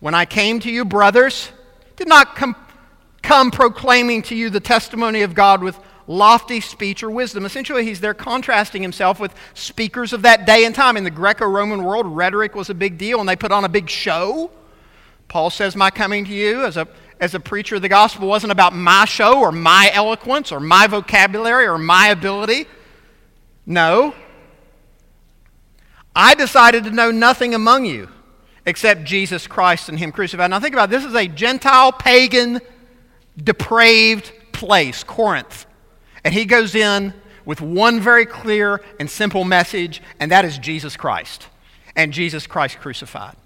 when 0.00 0.14
I 0.14 0.24
came 0.24 0.60
to 0.60 0.70
you, 0.70 0.84
brothers, 0.84 1.50
did 1.96 2.08
not 2.08 2.36
come, 2.36 2.56
come 3.22 3.50
proclaiming 3.50 4.22
to 4.22 4.34
you 4.34 4.50
the 4.50 4.60
testimony 4.60 5.22
of 5.22 5.34
God 5.34 5.62
with 5.62 5.78
lofty 6.06 6.60
speech 6.60 7.02
or 7.02 7.10
wisdom. 7.10 7.44
Essentially, 7.44 7.84
he's 7.84 8.00
there 8.00 8.14
contrasting 8.14 8.82
himself 8.82 9.20
with 9.20 9.34
speakers 9.54 10.12
of 10.12 10.22
that 10.22 10.46
day 10.46 10.64
and 10.64 10.74
time. 10.74 10.96
In 10.96 11.04
the 11.04 11.10
Greco 11.10 11.46
Roman 11.46 11.84
world, 11.84 12.06
rhetoric 12.06 12.54
was 12.54 12.70
a 12.70 12.74
big 12.74 12.98
deal, 12.98 13.20
and 13.20 13.28
they 13.28 13.36
put 13.36 13.52
on 13.52 13.64
a 13.64 13.68
big 13.68 13.88
show. 13.88 14.50
Paul 15.28 15.50
says, 15.50 15.76
My 15.76 15.90
coming 15.90 16.24
to 16.26 16.32
you 16.32 16.64
as 16.64 16.76
a, 16.76 16.86
as 17.20 17.34
a 17.34 17.40
preacher 17.40 17.76
of 17.76 17.82
the 17.82 17.88
gospel 17.88 18.28
wasn't 18.28 18.52
about 18.52 18.74
my 18.74 19.04
show 19.04 19.40
or 19.40 19.52
my 19.52 19.90
eloquence 19.92 20.52
or 20.52 20.60
my 20.60 20.86
vocabulary 20.86 21.66
or 21.66 21.78
my 21.78 22.08
ability. 22.08 22.66
No. 23.64 24.14
I 26.14 26.34
decided 26.34 26.84
to 26.84 26.90
know 26.90 27.10
nothing 27.10 27.54
among 27.54 27.86
you 27.86 28.08
except 28.66 29.04
Jesus 29.04 29.46
Christ 29.46 29.88
and 29.88 29.98
Him 29.98 30.12
crucified. 30.12 30.50
Now 30.50 30.60
think 30.60 30.74
about 30.74 30.88
it. 30.88 30.92
this 30.92 31.04
is 31.04 31.14
a 31.14 31.26
Gentile, 31.26 31.92
pagan, 31.92 32.60
depraved 33.42 34.32
place, 34.52 35.02
Corinth. 35.04 35.66
And 36.24 36.32
he 36.32 36.44
goes 36.44 36.74
in 36.74 37.14
with 37.44 37.60
one 37.60 38.00
very 38.00 38.26
clear 38.26 38.80
and 39.00 39.10
simple 39.10 39.44
message, 39.44 40.00
and 40.20 40.30
that 40.30 40.44
is 40.44 40.58
Jesus 40.58 40.96
Christ 40.96 41.48
and 41.96 42.12
Jesus 42.12 42.46
Christ 42.46 42.78
crucified. 42.78 43.36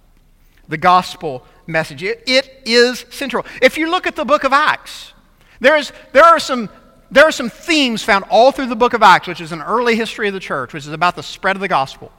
The 0.68 0.76
gospel 0.76 1.44
message. 1.66 2.02
It, 2.02 2.22
it 2.26 2.62
is 2.64 3.06
central. 3.10 3.46
If 3.62 3.78
you 3.78 3.90
look 3.90 4.06
at 4.06 4.16
the 4.16 4.24
book 4.24 4.44
of 4.44 4.52
Acts, 4.52 5.12
there, 5.60 5.76
is, 5.76 5.92
there, 6.12 6.24
are 6.24 6.38
some, 6.38 6.68
there 7.10 7.24
are 7.24 7.32
some 7.32 7.48
themes 7.48 8.02
found 8.02 8.24
all 8.30 8.52
through 8.52 8.66
the 8.66 8.76
book 8.76 8.92
of 8.92 9.02
Acts, 9.02 9.28
which 9.28 9.40
is 9.40 9.52
an 9.52 9.62
early 9.62 9.96
history 9.96 10.28
of 10.28 10.34
the 10.34 10.40
church, 10.40 10.72
which 10.72 10.84
is 10.84 10.92
about 10.92 11.16
the 11.16 11.22
spread 11.22 11.56
of 11.56 11.60
the 11.60 11.68
gospel. 11.68 12.12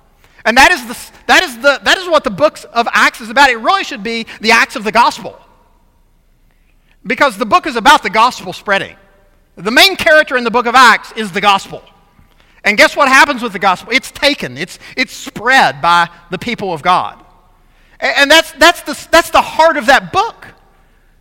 And 0.47 0.55
that 0.55 0.71
is, 0.71 0.87
the, 0.87 0.97
that, 1.25 1.43
is 1.43 1.57
the, 1.57 1.81
that 1.83 1.97
is 1.97 2.07
what 2.07 2.23
the 2.23 2.29
book 2.29 2.57
of 2.71 2.87
Acts 2.93 3.19
is 3.19 3.29
about. 3.29 3.49
It 3.49 3.57
really 3.57 3.83
should 3.83 4.01
be 4.01 4.25
the 4.39 4.51
Acts 4.51 4.77
of 4.77 4.85
the 4.85 4.93
gospel. 4.93 5.37
Because 7.05 7.37
the 7.37 7.45
book 7.45 7.67
is 7.67 7.75
about 7.75 8.01
the 8.01 8.09
gospel 8.09 8.53
spreading. 8.53 8.95
The 9.57 9.71
main 9.71 9.97
character 9.97 10.37
in 10.37 10.45
the 10.45 10.51
book 10.51 10.65
of 10.65 10.73
Acts 10.73 11.11
is 11.17 11.33
the 11.33 11.41
gospel. 11.41 11.83
And 12.63 12.77
guess 12.77 12.95
what 12.95 13.09
happens 13.09 13.43
with 13.43 13.51
the 13.51 13.59
gospel? 13.59 13.91
It's 13.91 14.09
taken, 14.09 14.57
it's, 14.57 14.79
it's 14.95 15.11
spread 15.11 15.81
by 15.81 16.09
the 16.31 16.37
people 16.37 16.71
of 16.71 16.81
God. 16.81 17.21
And 17.99 18.31
that's, 18.31 18.53
that's, 18.53 18.81
the, 18.83 19.07
that's 19.11 19.31
the 19.31 19.41
heart 19.41 19.75
of 19.75 19.87
that 19.87 20.13
book. 20.13 20.47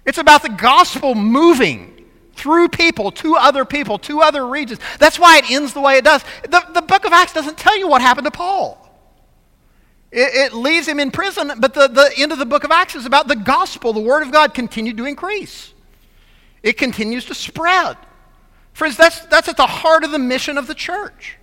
It's 0.05 0.19
about 0.19 0.43
the 0.43 0.51
gospel 0.51 1.17
moving 1.17 2.07
through 2.35 2.69
people 2.69 3.11
to 3.11 3.35
other 3.35 3.65
people, 3.65 3.99
to 3.99 4.21
other 4.21 4.47
regions. 4.47 4.79
That's 5.01 5.19
why 5.19 5.39
it 5.39 5.51
ends 5.51 5.73
the 5.73 5.81
way 5.81 5.97
it 5.97 6.05
does. 6.05 6.23
The, 6.45 6.65
the 6.75 6.83
book 6.83 7.05
of 7.05 7.13
Acts 7.13 7.33
doesn't 7.33 7.59
tell 7.59 7.77
you 7.77 7.89
what 7.89 8.01
happened 8.03 8.27
to 8.27 8.31
Paul. 8.31 8.86
It, 10.17 10.35
it 10.35 10.53
leaves 10.55 10.89
him 10.89 10.99
in 10.99 11.11
prison, 11.11 11.53
but 11.59 11.75
the, 11.75 11.89
the 11.89 12.11
end 12.17 12.33
of 12.33 12.39
the 12.39 12.47
book 12.47 12.65
of 12.65 12.71
Acts 12.71 12.95
is 12.95 13.05
about 13.05 13.29
the 13.29 13.37
gospel. 13.37 13.93
The 13.93 14.01
word 14.01 14.23
of 14.23 14.33
God 14.33 14.55
continued 14.55 14.97
to 14.97 15.05
increase, 15.05 15.75
it 16.63 16.79
continues 16.79 17.27
to 17.27 17.35
spread. 17.35 17.99
Friends, 18.73 18.97
that's, 18.97 19.21
that's 19.27 19.49
at 19.49 19.57
the 19.57 19.67
heart 19.67 20.05
of 20.05 20.11
the 20.11 20.19
mission 20.19 20.59
of 20.59 20.67
the 20.67 20.75
church. 20.75 21.37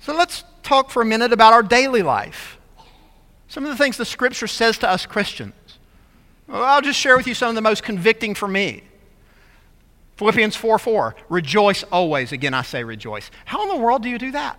So 0.00 0.14
let's 0.14 0.44
talk 0.62 0.90
for 0.90 1.02
a 1.02 1.04
minute 1.04 1.32
about 1.32 1.52
our 1.52 1.62
daily 1.62 2.02
life. 2.02 2.58
Some 3.48 3.64
of 3.64 3.70
the 3.70 3.76
things 3.76 3.96
the 3.96 4.06
scripture 4.06 4.46
says 4.46 4.78
to 4.78 4.88
us 4.88 5.04
Christians. 5.04 5.54
Well, 6.46 6.62
I'll 6.62 6.80
just 6.80 6.98
share 6.98 7.16
with 7.16 7.26
you 7.26 7.34
some 7.34 7.50
of 7.50 7.54
the 7.54 7.60
most 7.60 7.82
convicting 7.82 8.34
for 8.34 8.48
me. 8.48 8.82
Philippians 10.16 10.56
4 10.56 10.78
4, 10.78 11.16
rejoice 11.28 11.82
always. 11.84 12.32
Again, 12.32 12.54
I 12.54 12.62
say 12.62 12.84
rejoice. 12.84 13.30
How 13.44 13.62
in 13.62 13.68
the 13.68 13.82
world 13.82 14.02
do 14.02 14.08
you 14.08 14.18
do 14.18 14.30
that? 14.32 14.58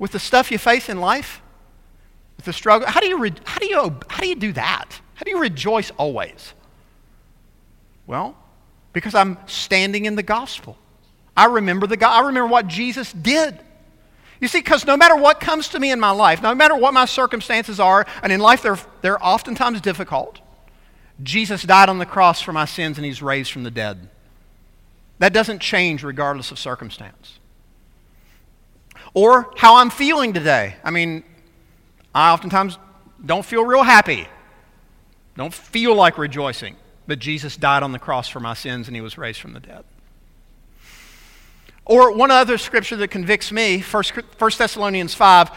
With 0.00 0.12
the 0.12 0.18
stuff 0.18 0.50
you 0.50 0.58
face 0.58 0.88
in 0.88 0.98
life, 0.98 1.40
with 2.36 2.46
the 2.46 2.52
struggle. 2.52 2.88
How 2.88 2.98
do 2.98 3.06
you, 3.06 3.18
re- 3.18 3.34
how 3.44 3.58
do 3.60 3.66
you, 3.66 3.96
how 4.08 4.22
do, 4.22 4.28
you 4.28 4.34
do 4.34 4.52
that? 4.54 4.98
How 5.14 5.22
do 5.24 5.30
you 5.30 5.38
rejoice 5.38 5.92
always? 5.92 6.54
Well, 8.06 8.34
because 8.94 9.14
I'm 9.14 9.36
standing 9.46 10.06
in 10.06 10.16
the 10.16 10.22
gospel. 10.22 10.76
I 11.36 11.44
remember 11.44 11.86
the 11.86 11.98
God. 11.98 12.18
I 12.18 12.26
remember 12.26 12.48
what 12.48 12.66
Jesus 12.66 13.12
did. 13.12 13.60
You 14.40 14.48
see, 14.48 14.60
because 14.60 14.86
no 14.86 14.96
matter 14.96 15.14
what 15.14 15.38
comes 15.38 15.68
to 15.68 15.78
me 15.78 15.92
in 15.92 16.00
my 16.00 16.10
life, 16.10 16.42
no 16.42 16.54
matter 16.54 16.74
what 16.74 16.94
my 16.94 17.04
circumstances 17.04 17.78
are, 17.78 18.06
and 18.22 18.32
in 18.32 18.40
life 18.40 18.62
they're, 18.62 18.78
they're 19.02 19.22
oftentimes 19.22 19.82
difficult, 19.82 20.40
Jesus 21.22 21.62
died 21.62 21.90
on 21.90 21.98
the 21.98 22.06
cross 22.06 22.40
for 22.40 22.54
my 22.54 22.64
sins 22.64 22.96
and 22.96 23.04
he's 23.04 23.20
raised 23.20 23.52
from 23.52 23.64
the 23.64 23.70
dead. 23.70 24.08
That 25.18 25.34
doesn't 25.34 25.58
change 25.58 26.02
regardless 26.02 26.50
of 26.50 26.58
circumstance 26.58 27.39
or 29.14 29.52
how 29.56 29.76
I'm 29.76 29.90
feeling 29.90 30.32
today. 30.32 30.76
I 30.84 30.90
mean, 30.90 31.24
I 32.14 32.32
oftentimes 32.32 32.78
don't 33.24 33.44
feel 33.44 33.64
real 33.64 33.82
happy, 33.82 34.26
don't 35.36 35.54
feel 35.54 35.94
like 35.94 36.18
rejoicing. 36.18 36.76
But 37.06 37.18
Jesus 37.18 37.56
died 37.56 37.82
on 37.82 37.90
the 37.90 37.98
cross 37.98 38.28
for 38.28 38.38
my 38.38 38.54
sins 38.54 38.86
and 38.86 38.94
he 38.94 39.00
was 39.00 39.18
raised 39.18 39.40
from 39.40 39.52
the 39.52 39.58
dead. 39.58 39.84
Or 41.84 42.12
one 42.12 42.30
other 42.30 42.56
scripture 42.56 42.94
that 42.96 43.08
convicts 43.08 43.50
me, 43.50 43.80
1 43.80 44.04
Thessalonians 44.38 45.12
5 45.14 45.50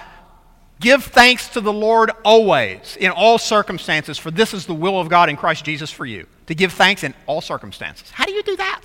Give 0.79 1.03
thanks 1.03 1.47
to 1.49 1.61
the 1.61 1.71
Lord 1.71 2.11
always, 2.25 2.97
in 2.99 3.11
all 3.11 3.37
circumstances, 3.37 4.17
for 4.17 4.31
this 4.31 4.53
is 4.53 4.65
the 4.65 4.73
will 4.73 4.99
of 4.99 5.07
God 5.07 5.29
in 5.29 5.37
Christ 5.37 5.63
Jesus 5.63 5.91
for 5.91 6.05
you. 6.05 6.27
To 6.47 6.55
give 6.55 6.73
thanks 6.73 7.03
in 7.03 7.13
all 7.25 7.39
circumstances. 7.39 8.09
How 8.09 8.25
do 8.25 8.33
you 8.33 8.43
do 8.43 8.57
that? 8.57 8.81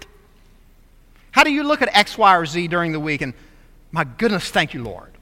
How 1.33 1.43
do 1.43 1.51
you 1.51 1.65
look 1.65 1.83
at 1.83 1.89
X, 1.97 2.17
Y, 2.17 2.37
or 2.37 2.47
Z 2.47 2.69
during 2.69 2.93
the 2.93 3.01
week 3.01 3.23
and 3.23 3.35
my 3.91 4.05
goodness, 4.05 4.51
thank 4.51 4.75
you, 4.75 4.83
Lord. 4.83 5.13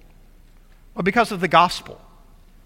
Well, 0.95 1.03
because 1.03 1.33
of 1.33 1.41
the 1.41 1.49
gospel, 1.49 2.01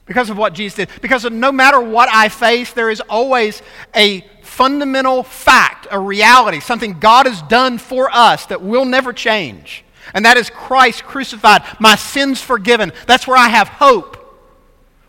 because 0.06 0.30
of 0.30 0.38
what 0.38 0.54
Jesus 0.54 0.76
did, 0.76 0.88
because 1.02 1.24
no 1.24 1.52
matter 1.52 1.80
what 1.80 2.08
I 2.12 2.28
face, 2.28 2.72
there 2.72 2.90
is 2.90 3.00
always 3.02 3.62
a 3.94 4.24
fundamental 4.42 5.22
fact, 5.22 5.86
a 5.90 5.98
reality, 5.98 6.60
something 6.60 6.98
God 6.98 7.26
has 7.26 7.42
done 7.42 7.78
for 7.78 8.10
us 8.10 8.46
that 8.46 8.62
will 8.62 8.84
never 8.84 9.12
change. 9.12 9.84
And 10.14 10.24
that 10.24 10.36
is 10.36 10.50
Christ 10.50 11.04
crucified, 11.04 11.62
my 11.78 11.94
sins 11.94 12.40
forgiven. 12.40 12.92
That's 13.06 13.26
where 13.26 13.36
I 13.36 13.48
have 13.48 13.68
hope. 13.68 14.16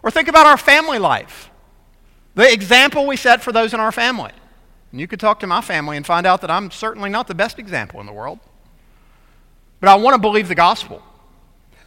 Or 0.03 0.11
think 0.11 0.27
about 0.27 0.45
our 0.45 0.57
family 0.57 0.99
life. 0.99 1.49
The 2.35 2.51
example 2.51 3.07
we 3.07 3.17
set 3.17 3.41
for 3.41 3.51
those 3.51 3.73
in 3.73 3.79
our 3.79 3.91
family. 3.91 4.31
And 4.91 4.99
you 4.99 5.07
could 5.07 5.19
talk 5.19 5.39
to 5.39 5.47
my 5.47 5.61
family 5.61 5.97
and 5.97 6.05
find 6.05 6.25
out 6.25 6.41
that 6.41 6.51
I'm 6.51 6.71
certainly 6.71 7.09
not 7.09 7.27
the 7.27 7.35
best 7.35 7.59
example 7.59 7.99
in 7.99 8.05
the 8.05 8.13
world. 8.13 8.39
But 9.81 9.89
I 9.89 9.95
want 9.95 10.13
to 10.13 10.21
believe 10.21 10.47
the 10.47 10.55
gospel. 10.55 11.03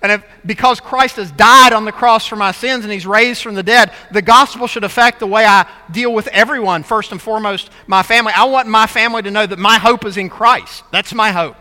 And 0.02 0.12
if, 0.12 0.24
because 0.44 0.80
Christ 0.80 1.16
has 1.16 1.32
died 1.32 1.72
on 1.72 1.86
the 1.86 1.92
cross 1.92 2.26
for 2.26 2.36
my 2.36 2.52
sins 2.52 2.84
and 2.84 2.92
he's 2.92 3.06
raised 3.06 3.42
from 3.42 3.54
the 3.54 3.62
dead, 3.62 3.90
the 4.12 4.20
gospel 4.20 4.66
should 4.66 4.84
affect 4.84 5.18
the 5.18 5.26
way 5.26 5.46
I 5.46 5.66
deal 5.90 6.12
with 6.12 6.26
everyone, 6.26 6.82
first 6.82 7.10
and 7.10 7.22
foremost, 7.22 7.70
my 7.86 8.02
family. 8.02 8.34
I 8.36 8.44
want 8.44 8.68
my 8.68 8.86
family 8.86 9.22
to 9.22 9.30
know 9.30 9.46
that 9.46 9.58
my 9.58 9.78
hope 9.78 10.04
is 10.04 10.18
in 10.18 10.28
Christ. 10.28 10.84
That's 10.92 11.14
my 11.14 11.32
hope. 11.32 11.56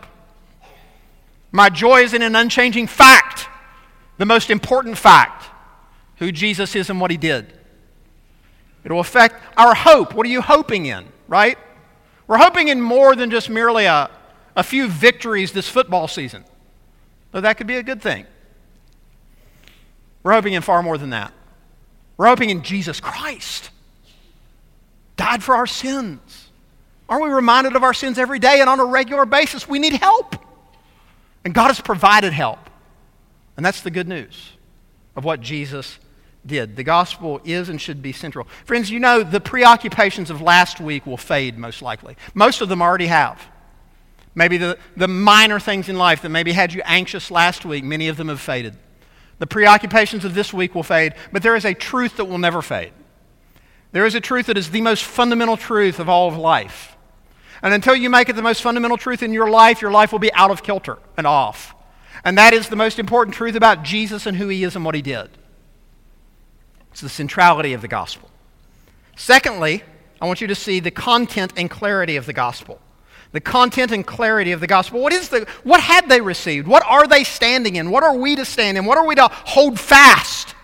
My 1.52 1.70
joy 1.70 2.02
is 2.02 2.12
in 2.12 2.20
an 2.20 2.36
unchanging 2.36 2.88
fact, 2.88 3.48
the 4.18 4.26
most 4.26 4.50
important 4.50 4.98
fact 4.98 5.46
who 6.16 6.30
Jesus 6.30 6.76
is 6.76 6.90
and 6.90 7.00
what 7.00 7.10
he 7.10 7.16
did. 7.16 7.50
It 8.84 8.92
will 8.92 9.00
affect 9.00 9.42
our 9.56 9.74
hope. 9.74 10.12
What 10.12 10.26
are 10.26 10.30
you 10.30 10.42
hoping 10.42 10.84
in, 10.84 11.06
right? 11.28 11.56
We're 12.26 12.38
hoping 12.38 12.68
in 12.68 12.80
more 12.80 13.16
than 13.16 13.30
just 13.30 13.48
merely 13.48 13.86
a, 13.86 14.10
a 14.56 14.62
few 14.62 14.88
victories 14.88 15.52
this 15.52 15.68
football 15.68 16.08
season. 16.08 16.44
Though 17.32 17.40
that 17.40 17.56
could 17.56 17.66
be 17.66 17.76
a 17.76 17.82
good 17.82 18.00
thing. 18.00 18.26
We're 20.22 20.32
hoping 20.32 20.54
in 20.54 20.62
far 20.62 20.82
more 20.82 20.96
than 20.96 21.10
that. 21.10 21.32
We're 22.16 22.28
hoping 22.28 22.50
in 22.50 22.62
Jesus 22.62 23.00
Christ. 23.00 23.70
Died 25.16 25.42
for 25.42 25.56
our 25.56 25.66
sins. 25.66 26.48
Aren't 27.08 27.24
we 27.24 27.30
reminded 27.30 27.76
of 27.76 27.82
our 27.82 27.94
sins 27.94 28.18
every 28.18 28.38
day 28.38 28.60
and 28.60 28.70
on 28.70 28.80
a 28.80 28.84
regular 28.84 29.26
basis? 29.26 29.68
We 29.68 29.78
need 29.78 29.92
help. 29.94 30.36
And 31.44 31.52
God 31.52 31.66
has 31.66 31.80
provided 31.80 32.32
help. 32.32 32.58
And 33.56 33.64
that's 33.64 33.82
the 33.82 33.90
good 33.90 34.08
news 34.08 34.52
of 35.14 35.24
what 35.24 35.40
Jesus 35.40 35.98
did. 36.46 36.76
The 36.76 36.84
gospel 36.84 37.40
is 37.44 37.68
and 37.68 37.80
should 37.80 38.02
be 38.02 38.12
central. 38.12 38.46
Friends, 38.64 38.90
you 38.90 39.00
know 39.00 39.22
the 39.22 39.40
preoccupations 39.40 40.30
of 40.30 40.40
last 40.40 40.80
week 40.80 41.06
will 41.06 41.16
fade 41.16 41.58
most 41.58 41.82
likely. 41.82 42.16
Most 42.32 42.60
of 42.60 42.68
them 42.68 42.82
already 42.82 43.06
have. 43.06 43.40
Maybe 44.34 44.56
the, 44.56 44.78
the 44.96 45.08
minor 45.08 45.60
things 45.60 45.88
in 45.88 45.96
life 45.96 46.22
that 46.22 46.28
maybe 46.28 46.52
had 46.52 46.72
you 46.72 46.82
anxious 46.84 47.30
last 47.30 47.64
week, 47.64 47.84
many 47.84 48.08
of 48.08 48.16
them 48.16 48.28
have 48.28 48.40
faded. 48.40 48.76
The 49.38 49.46
preoccupations 49.46 50.24
of 50.24 50.34
this 50.34 50.52
week 50.52 50.74
will 50.74 50.82
fade, 50.82 51.14
but 51.32 51.42
there 51.42 51.56
is 51.56 51.64
a 51.64 51.74
truth 51.74 52.16
that 52.16 52.24
will 52.24 52.38
never 52.38 52.62
fade. 52.62 52.92
There 53.92 54.06
is 54.06 54.14
a 54.14 54.20
truth 54.20 54.46
that 54.46 54.58
is 54.58 54.70
the 54.70 54.80
most 54.80 55.04
fundamental 55.04 55.56
truth 55.56 56.00
of 56.00 56.08
all 56.08 56.28
of 56.28 56.36
life. 56.36 56.96
And 57.62 57.72
until 57.72 57.94
you 57.94 58.10
make 58.10 58.28
it 58.28 58.36
the 58.36 58.42
most 58.42 58.60
fundamental 58.60 58.96
truth 58.96 59.22
in 59.22 59.32
your 59.32 59.48
life, 59.48 59.80
your 59.80 59.92
life 59.92 60.12
will 60.12 60.18
be 60.18 60.32
out 60.34 60.50
of 60.50 60.62
kilter 60.62 60.98
and 61.16 61.26
off. 61.26 61.74
And 62.24 62.36
that 62.38 62.52
is 62.52 62.68
the 62.68 62.76
most 62.76 62.98
important 62.98 63.36
truth 63.36 63.54
about 63.54 63.84
Jesus 63.84 64.26
and 64.26 64.36
who 64.36 64.48
he 64.48 64.64
is 64.64 64.74
and 64.74 64.84
what 64.84 64.94
he 64.94 65.02
did. 65.02 65.30
It's 66.90 67.00
the 67.00 67.08
centrality 67.08 67.72
of 67.72 67.82
the 67.82 67.88
gospel. 67.88 68.30
Secondly, 69.16 69.82
I 70.20 70.26
want 70.26 70.40
you 70.40 70.46
to 70.46 70.54
see 70.54 70.80
the 70.80 70.90
content 70.90 71.52
and 71.56 71.70
clarity 71.70 72.16
of 72.16 72.26
the 72.26 72.32
gospel 72.32 72.80
the 73.34 73.40
content 73.40 73.90
and 73.90 74.06
clarity 74.06 74.52
of 74.52 74.60
the 74.60 74.66
gospel. 74.68 75.00
What 75.00 75.12
is 75.12 75.28
the 75.28 75.44
what 75.64 75.80
had 75.80 76.08
they 76.08 76.20
received? 76.20 76.68
What 76.68 76.84
are 76.86 77.04
they 77.04 77.24
standing 77.24 77.74
in? 77.74 77.90
What 77.90 78.04
are 78.04 78.16
we 78.16 78.36
to 78.36 78.44
stand 78.44 78.78
in? 78.78 78.84
What 78.84 78.96
are 78.96 79.04
we 79.04 79.16
to 79.16 79.28
hold 79.28 79.78
fast? 79.78 80.54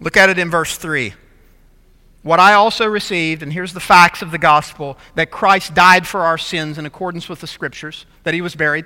Look 0.00 0.18
at 0.18 0.28
it 0.28 0.38
in 0.38 0.50
verse 0.50 0.76
3. 0.76 1.14
what 2.22 2.40
I 2.40 2.52
also 2.52 2.86
received, 2.86 3.42
and 3.42 3.50
here's 3.50 3.72
the 3.72 3.80
facts 3.80 4.20
of 4.20 4.30
the 4.32 4.38
gospel 4.38 4.98
that 5.14 5.30
Christ 5.30 5.72
died 5.72 6.06
for 6.06 6.20
our 6.20 6.36
sins 6.36 6.76
in 6.76 6.84
accordance 6.84 7.26
with 7.26 7.40
the 7.40 7.46
scriptures, 7.46 8.04
that 8.24 8.34
he 8.34 8.42
was 8.42 8.54
buried, 8.54 8.84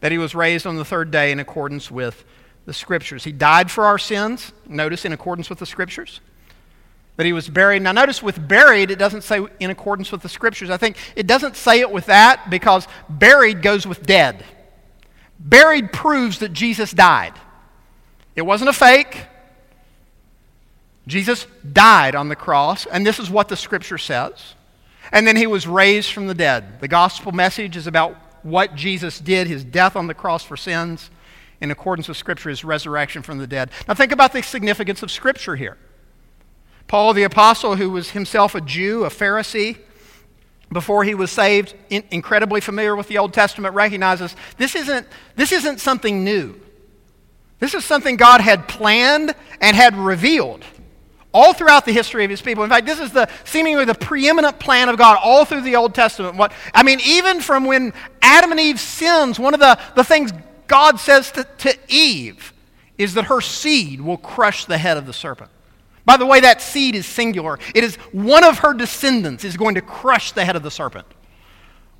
that 0.00 0.10
he 0.10 0.18
was 0.18 0.34
raised 0.34 0.66
on 0.66 0.76
the 0.76 0.84
third 0.86 1.10
day 1.10 1.32
in 1.32 1.38
accordance 1.38 1.90
with 1.90 2.24
the 2.64 2.72
scriptures. 2.72 3.24
He 3.24 3.32
died 3.32 3.70
for 3.70 3.84
our 3.84 3.98
sins, 3.98 4.52
notice 4.66 5.04
in 5.04 5.12
accordance 5.12 5.50
with 5.50 5.58
the 5.58 5.66
scriptures. 5.66 6.20
That 7.16 7.26
he 7.26 7.32
was 7.32 7.48
buried. 7.48 7.82
Now, 7.82 7.92
notice 7.92 8.22
with 8.22 8.46
buried, 8.46 8.90
it 8.90 8.98
doesn't 8.98 9.22
say 9.22 9.40
in 9.58 9.70
accordance 9.70 10.12
with 10.12 10.22
the 10.22 10.28
scriptures. 10.28 10.68
I 10.68 10.76
think 10.76 10.98
it 11.16 11.26
doesn't 11.26 11.56
say 11.56 11.80
it 11.80 11.90
with 11.90 12.06
that 12.06 12.50
because 12.50 12.86
buried 13.08 13.62
goes 13.62 13.86
with 13.86 14.04
dead. 14.04 14.44
Buried 15.38 15.92
proves 15.92 16.40
that 16.40 16.52
Jesus 16.52 16.92
died. 16.92 17.32
It 18.34 18.42
wasn't 18.42 18.68
a 18.68 18.74
fake, 18.74 19.26
Jesus 21.06 21.46
died 21.72 22.14
on 22.14 22.28
the 22.28 22.36
cross, 22.36 22.84
and 22.86 23.06
this 23.06 23.18
is 23.18 23.30
what 23.30 23.48
the 23.48 23.56
scripture 23.56 23.98
says. 23.98 24.54
And 25.12 25.26
then 25.26 25.36
he 25.36 25.46
was 25.46 25.66
raised 25.66 26.10
from 26.10 26.26
the 26.26 26.34
dead. 26.34 26.80
The 26.80 26.88
gospel 26.88 27.30
message 27.30 27.76
is 27.76 27.86
about 27.86 28.16
what 28.42 28.74
Jesus 28.74 29.20
did, 29.20 29.46
his 29.46 29.62
death 29.62 29.94
on 29.94 30.08
the 30.08 30.14
cross 30.14 30.42
for 30.42 30.56
sins, 30.56 31.10
in 31.60 31.70
accordance 31.70 32.08
with 32.08 32.16
scripture, 32.16 32.50
his 32.50 32.64
resurrection 32.64 33.22
from 33.22 33.38
the 33.38 33.46
dead. 33.46 33.70
Now 33.86 33.94
think 33.94 34.12
about 34.12 34.32
the 34.32 34.42
significance 34.42 35.02
of 35.02 35.10
scripture 35.10 35.54
here. 35.54 35.78
Paul 36.88 37.14
the 37.14 37.24
apostle, 37.24 37.76
who 37.76 37.90
was 37.90 38.10
himself 38.10 38.54
a 38.54 38.60
Jew, 38.60 39.04
a 39.04 39.08
Pharisee, 39.08 39.76
before 40.72 41.04
he 41.04 41.14
was 41.14 41.30
saved, 41.30 41.74
in, 41.90 42.04
incredibly 42.10 42.60
familiar 42.60 42.96
with 42.96 43.08
the 43.08 43.18
Old 43.18 43.32
Testament, 43.32 43.74
recognizes 43.74 44.34
this 44.56 44.74
isn't, 44.74 45.06
this 45.36 45.52
isn't 45.52 45.80
something 45.80 46.24
new. 46.24 46.60
This 47.58 47.74
is 47.74 47.84
something 47.84 48.16
God 48.16 48.40
had 48.40 48.68
planned 48.68 49.34
and 49.60 49.76
had 49.76 49.96
revealed 49.96 50.64
all 51.32 51.52
throughout 51.52 51.84
the 51.84 51.92
history 51.92 52.24
of 52.24 52.30
his 52.30 52.40
people. 52.42 52.64
In 52.64 52.70
fact, 52.70 52.86
this 52.86 52.98
is 52.98 53.12
the 53.12 53.28
seemingly 53.44 53.84
the 53.84 53.94
preeminent 53.94 54.58
plan 54.58 54.88
of 54.88 54.96
God 54.96 55.18
all 55.22 55.44
through 55.44 55.62
the 55.62 55.76
Old 55.76 55.94
Testament. 55.94 56.36
What 56.36 56.52
I 56.74 56.82
mean, 56.82 56.98
even 57.04 57.40
from 57.40 57.64
when 57.64 57.92
Adam 58.22 58.52
and 58.52 58.60
Eve 58.60 58.80
sins, 58.80 59.38
one 59.38 59.54
of 59.54 59.60
the, 59.60 59.78
the 59.94 60.04
things 60.04 60.32
God 60.66 60.98
says 60.98 61.30
to, 61.32 61.44
to 61.58 61.76
Eve 61.88 62.52
is 62.98 63.14
that 63.14 63.26
her 63.26 63.40
seed 63.40 64.00
will 64.00 64.16
crush 64.16 64.64
the 64.64 64.78
head 64.78 64.96
of 64.96 65.06
the 65.06 65.12
serpent. 65.12 65.50
By 66.06 66.16
the 66.16 66.24
way, 66.24 66.40
that 66.40 66.62
seed 66.62 66.94
is 66.94 67.04
singular. 67.04 67.58
It 67.74 67.84
is 67.84 67.96
one 68.12 68.44
of 68.44 68.60
her 68.60 68.72
descendants 68.72 69.44
is 69.44 69.56
going 69.56 69.74
to 69.74 69.82
crush 69.82 70.32
the 70.32 70.44
head 70.44 70.56
of 70.56 70.62
the 70.62 70.70
serpent. 70.70 71.06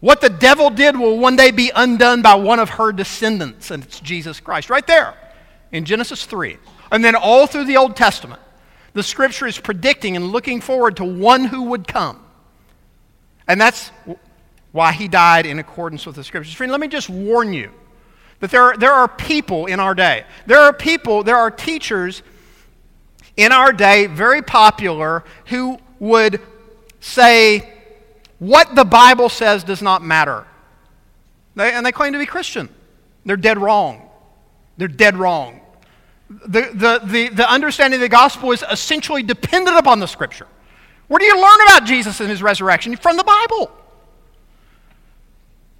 What 0.00 0.20
the 0.20 0.30
devil 0.30 0.70
did 0.70 0.96
will 0.96 1.18
one 1.18 1.36
day 1.36 1.50
be 1.50 1.70
undone 1.74 2.22
by 2.22 2.36
one 2.36 2.60
of 2.60 2.70
her 2.70 2.92
descendants, 2.92 3.70
and 3.70 3.82
it's 3.82 4.00
Jesus 4.00 4.40
Christ. 4.40 4.70
Right 4.70 4.86
there 4.86 5.14
in 5.72 5.84
Genesis 5.84 6.24
3. 6.24 6.56
And 6.92 7.04
then 7.04 7.16
all 7.16 7.46
through 7.46 7.64
the 7.64 7.76
Old 7.76 7.96
Testament 7.96 8.40
the 8.96 9.02
scripture 9.02 9.46
is 9.46 9.58
predicting 9.58 10.16
and 10.16 10.32
looking 10.32 10.62
forward 10.62 10.96
to 10.96 11.04
one 11.04 11.44
who 11.44 11.64
would 11.64 11.86
come. 11.86 12.24
And 13.46 13.60
that's 13.60 13.90
why 14.72 14.92
he 14.92 15.06
died 15.06 15.44
in 15.44 15.58
accordance 15.58 16.06
with 16.06 16.16
the 16.16 16.24
scriptures. 16.24 16.54
Friend, 16.54 16.72
let 16.72 16.80
me 16.80 16.88
just 16.88 17.10
warn 17.10 17.52
you 17.52 17.70
that 18.40 18.50
there 18.50 18.62
are, 18.62 18.76
there 18.78 18.92
are 18.92 19.06
people 19.06 19.66
in 19.66 19.80
our 19.80 19.94
day. 19.94 20.24
There 20.46 20.58
are 20.58 20.72
people, 20.72 21.22
there 21.22 21.36
are 21.36 21.50
teachers 21.50 22.22
in 23.36 23.52
our 23.52 23.72
day, 23.72 24.06
very 24.06 24.42
popular, 24.42 25.24
who 25.46 25.78
would 25.98 26.40
say, 27.00 27.72
what 28.38 28.74
the 28.74 28.84
Bible 28.84 29.28
says 29.28 29.64
does 29.64 29.82
not 29.82 30.02
matter. 30.02 30.46
They, 31.54 31.72
and 31.72 31.84
they 31.84 31.92
claim 31.92 32.12
to 32.12 32.18
be 32.18 32.26
Christian. 32.26 32.68
They're 33.24 33.36
dead 33.36 33.58
wrong. 33.58 34.08
They're 34.76 34.88
dead 34.88 35.16
wrong. 35.16 35.60
The, 36.28 36.70
the, 36.72 37.00
the, 37.04 37.28
the 37.28 37.50
understanding 37.50 37.98
of 37.98 38.02
the 38.02 38.08
gospel 38.08 38.52
is 38.52 38.64
essentially 38.70 39.22
dependent 39.22 39.76
upon 39.78 40.00
the 40.00 40.06
scripture. 40.06 40.46
Where 41.08 41.18
do 41.18 41.24
you 41.24 41.36
learn 41.36 41.60
about 41.66 41.84
Jesus 41.84 42.20
and 42.20 42.28
his 42.28 42.42
resurrection? 42.42 42.96
From 42.96 43.16
the 43.16 43.24
Bible. 43.24 43.70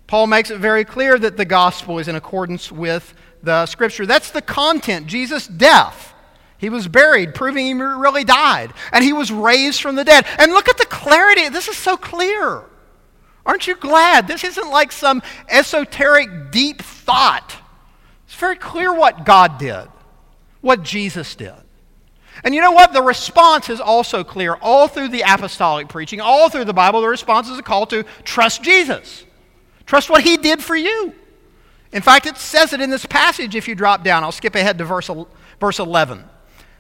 Paul 0.07 0.29
makes 0.29 0.51
it 0.51 0.59
very 0.59 0.85
clear 0.85 1.19
that 1.19 1.37
the 1.37 1.45
gospel 1.45 1.99
is 1.99 2.07
in 2.07 2.15
accordance 2.15 2.71
with 2.71 3.13
the 3.43 3.67
scripture. 3.67 4.07
That's 4.07 4.31
the 4.31 4.43
content. 4.43 5.09
Jesus' 5.09 5.49
death. 5.49 6.15
He 6.59 6.71
was 6.71 6.89
buried, 6.89 7.35
proving 7.35 7.67
he 7.67 7.75
really 7.75 8.25
died. 8.25 8.73
And 8.93 9.05
he 9.05 9.13
was 9.13 9.31
raised 9.31 9.83
from 9.83 9.95
the 9.95 10.05
dead. 10.05 10.27
And 10.39 10.53
look 10.53 10.69
at 10.69 10.79
the 10.79 10.87
clarity. 10.87 11.49
This 11.49 11.69
is 11.69 11.77
so 11.77 11.97
clear. 11.97 12.63
Aren't 13.45 13.67
you 13.67 13.77
glad? 13.77 14.27
This 14.27 14.43
isn't 14.43 14.71
like 14.71 14.91
some 14.91 15.23
esoteric, 15.49 16.51
deep 16.51 16.83
thought. 16.83 17.57
It's 18.25 18.35
very 18.35 18.57
clear 18.57 18.93
what 18.93 19.25
God 19.25 19.59
did 19.59 19.89
what 20.67 20.83
Jesus 20.83 21.37
did. 21.37 21.55
And 22.45 22.55
you 22.55 22.61
know 22.61 22.73
what? 22.73 22.93
The 22.93 23.01
response 23.01 23.71
is 23.71 23.81
also 23.81 24.23
clear 24.25 24.57
all 24.61 24.89
through 24.89 25.09
the 25.09 25.23
apostolic 25.23 25.89
preaching, 25.89 26.21
all 26.21 26.51
through 26.51 26.67
the 26.67 26.75
Bible. 26.75 27.01
The 27.01 27.09
response 27.09 27.49
is 27.49 27.59
a 27.59 27.63
call 27.63 27.87
to 27.87 28.05
trust 28.25 28.63
Jesus, 28.63 29.25
trust 29.87 30.11
what 30.11 30.23
he 30.23 30.37
did 30.37 30.63
for 30.63 30.77
you. 30.77 31.15
In 31.93 32.03
fact, 32.03 32.27
it 32.27 32.37
says 32.37 32.75
it 32.75 32.81
in 32.81 32.91
this 32.91 33.07
passage 33.07 33.55
if 33.55 33.69
you 33.69 33.75
drop 33.75 34.05
down. 34.05 34.23
I'll 34.23 34.33
skip 34.33 34.55
ahead 34.55 34.77
to 34.79 34.85
verse, 34.85 35.09
verse 35.61 35.79
11. 35.79 36.25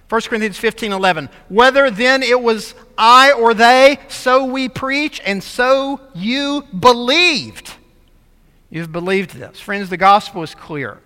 1 0.09 0.21
Corinthians 0.23 0.59
15 0.59 0.92
11. 0.92 1.29
Whether 1.49 1.90
then 1.90 2.23
it 2.23 2.40
was 2.40 2.75
I 2.97 3.33
or 3.33 3.55
they, 3.55 3.99
so 4.09 4.45
we 4.45 4.69
preach, 4.69 5.21
and 5.25 5.42
so 5.42 6.01
you 6.14 6.62
believed. 6.79 7.73
You've 8.71 8.92
believed 8.92 9.35
this. 9.35 9.61
Friends, 9.61 9.90
the 9.90 9.97
gospel 9.97 10.42
is 10.42 10.55
clear. 10.55 11.01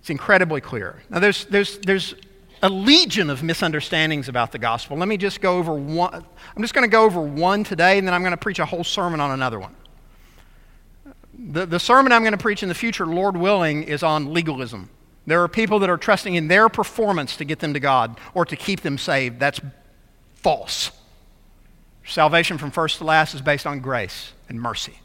It's 0.00 0.10
incredibly 0.10 0.60
clear. 0.60 1.02
Now, 1.08 1.20
there's, 1.20 1.44
there's, 1.46 1.78
there's 1.78 2.14
a 2.62 2.68
legion 2.68 3.30
of 3.30 3.42
misunderstandings 3.42 4.28
about 4.28 4.52
the 4.52 4.58
gospel. 4.58 4.96
Let 4.96 5.08
me 5.08 5.16
just 5.16 5.40
go 5.40 5.58
over 5.58 5.74
one. 5.74 6.12
I'm 6.14 6.62
just 6.62 6.74
going 6.74 6.84
to 6.84 6.90
go 6.90 7.04
over 7.04 7.20
one 7.20 7.64
today, 7.64 7.98
and 7.98 8.06
then 8.06 8.12
I'm 8.12 8.22
going 8.22 8.32
to 8.32 8.36
preach 8.36 8.58
a 8.58 8.66
whole 8.66 8.84
sermon 8.84 9.20
on 9.20 9.30
another 9.30 9.58
one. 9.58 9.74
The, 11.38 11.66
the 11.66 11.80
sermon 11.80 12.12
I'm 12.12 12.22
going 12.22 12.32
to 12.32 12.38
preach 12.38 12.62
in 12.62 12.68
the 12.68 12.74
future, 12.74 13.06
Lord 13.06 13.36
willing, 13.36 13.84
is 13.84 14.02
on 14.02 14.32
legalism. 14.32 14.90
There 15.26 15.42
are 15.42 15.48
people 15.48 15.78
that 15.80 15.90
are 15.90 15.96
trusting 15.96 16.34
in 16.34 16.48
their 16.48 16.68
performance 16.68 17.36
to 17.36 17.44
get 17.44 17.60
them 17.60 17.74
to 17.74 17.80
God 17.80 18.18
or 18.34 18.44
to 18.44 18.56
keep 18.56 18.80
them 18.80 18.98
saved. 18.98 19.38
That's 19.38 19.60
false. 20.34 20.90
Salvation 22.04 22.58
from 22.58 22.72
first 22.72 22.98
to 22.98 23.04
last 23.04 23.34
is 23.34 23.40
based 23.40 23.66
on 23.66 23.80
grace 23.80 24.32
and 24.48 24.60
mercy. 24.60 24.98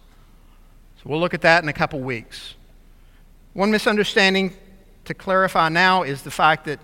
So 0.98 1.04
we'll 1.06 1.20
look 1.20 1.36
at 1.36 1.42
that 1.42 1.62
in 1.62 1.70
a 1.70 1.74
couple 1.74 2.00
weeks. 2.00 2.56
One 3.54 3.70
misunderstanding 3.70 4.54
to 5.06 5.14
clarify 5.14 5.70
now 5.70 6.02
is 6.02 6.24
the 6.24 6.32
fact 6.32 6.66
that, 6.66 6.80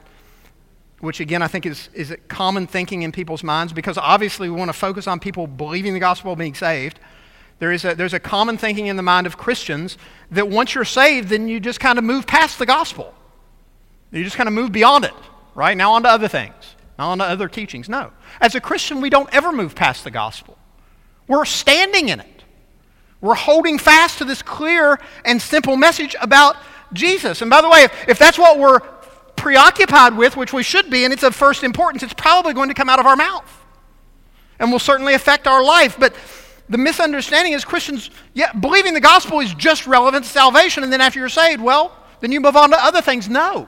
which 0.99 1.19
again 1.19 1.41
I 1.41 1.47
think 1.47 1.65
is, 1.65 1.89
is 1.93 2.15
common 2.27 2.67
thinking 2.67 3.01
in 3.01 3.11
people's 3.11 3.43
minds, 3.43 3.73
because 3.73 3.97
obviously 3.97 4.49
we 4.49 4.55
want 4.55 4.69
to 4.69 4.73
focus 4.73 5.07
on 5.07 5.19
people 5.19 5.47
believing 5.47 5.95
the 5.95 5.99
gospel 5.99 6.35
being 6.35 6.53
saved. 6.53 6.99
There 7.57 7.71
is 7.71 7.83
a, 7.83 7.95
there's 7.95 8.13
a 8.13 8.19
common 8.19 8.57
thinking 8.57 8.87
in 8.87 8.95
the 8.95 9.03
mind 9.03 9.25
of 9.25 9.37
Christians 9.37 9.97
that 10.29 10.47
once 10.47 10.75
you're 10.75 10.85
saved, 10.85 11.29
then 11.29 11.47
you 11.47 11.59
just 11.59 11.79
kind 11.79 11.97
of 11.97 12.03
move 12.03 12.27
past 12.27 12.59
the 12.59 12.65
gospel. 12.65 13.13
You 14.13 14.23
just 14.23 14.37
kind 14.37 14.47
of 14.47 14.53
move 14.53 14.71
beyond 14.71 15.05
it, 15.05 15.13
right? 15.55 15.75
Now 15.75 15.93
on 15.93 16.03
to 16.03 16.09
other 16.09 16.27
things, 16.27 16.53
now 16.99 17.09
on 17.09 17.17
to 17.17 17.23
other 17.23 17.47
teachings. 17.47 17.89
No. 17.89 18.11
As 18.39 18.55
a 18.55 18.61
Christian, 18.61 19.01
we 19.01 19.09
don't 19.09 19.29
ever 19.33 19.51
move 19.51 19.75
past 19.75 20.03
the 20.03 20.11
gospel. 20.11 20.57
We're 21.27 21.45
standing 21.45 22.09
in 22.09 22.19
it. 22.19 22.43
We're 23.21 23.35
holding 23.35 23.79
fast 23.79 24.19
to 24.19 24.25
this 24.25 24.41
clear 24.41 24.99
and 25.25 25.41
simple 25.41 25.77
message 25.77 26.15
about 26.21 26.57
Jesus. 26.91 27.41
And 27.41 27.49
by 27.49 27.61
the 27.61 27.69
way, 27.69 27.83
if, 27.83 28.09
if 28.09 28.19
that's 28.19 28.37
what 28.37 28.59
we're 28.59 28.81
preoccupied 29.35 30.15
with, 30.15 30.37
which 30.37 30.53
we 30.53 30.61
should 30.61 30.89
be, 30.89 31.05
and 31.05 31.13
it's 31.13 31.23
of 31.23 31.33
first 31.33 31.63
importance, 31.63 32.03
it's 32.03 32.13
probably 32.13 32.53
going 32.53 32.69
to 32.69 32.75
come 32.75 32.89
out 32.89 32.99
of 32.99 33.05
our 33.05 33.15
mouth 33.15 33.49
and 34.59 34.71
will 34.71 34.79
certainly 34.79 35.13
affect 35.13 35.47
our 35.47 35.63
life. 35.63 35.97
But 35.97 36.13
the 36.69 36.77
misunderstanding 36.77 37.53
is 37.53 37.65
Christians, 37.65 38.11
yeah, 38.33 38.53
believing 38.53 38.93
the 38.93 39.01
gospel 39.01 39.39
is 39.39 39.53
just 39.55 39.87
relevant 39.87 40.25
to 40.25 40.29
salvation, 40.29 40.83
and 40.83 40.93
then 40.93 41.01
after 41.01 41.19
you're 41.19 41.29
saved, 41.29 41.61
well, 41.61 41.95
then 42.19 42.31
you 42.31 42.39
move 42.39 42.55
on 42.55 42.69
to 42.69 42.77
other 42.77 43.01
things. 43.01 43.27
No. 43.27 43.67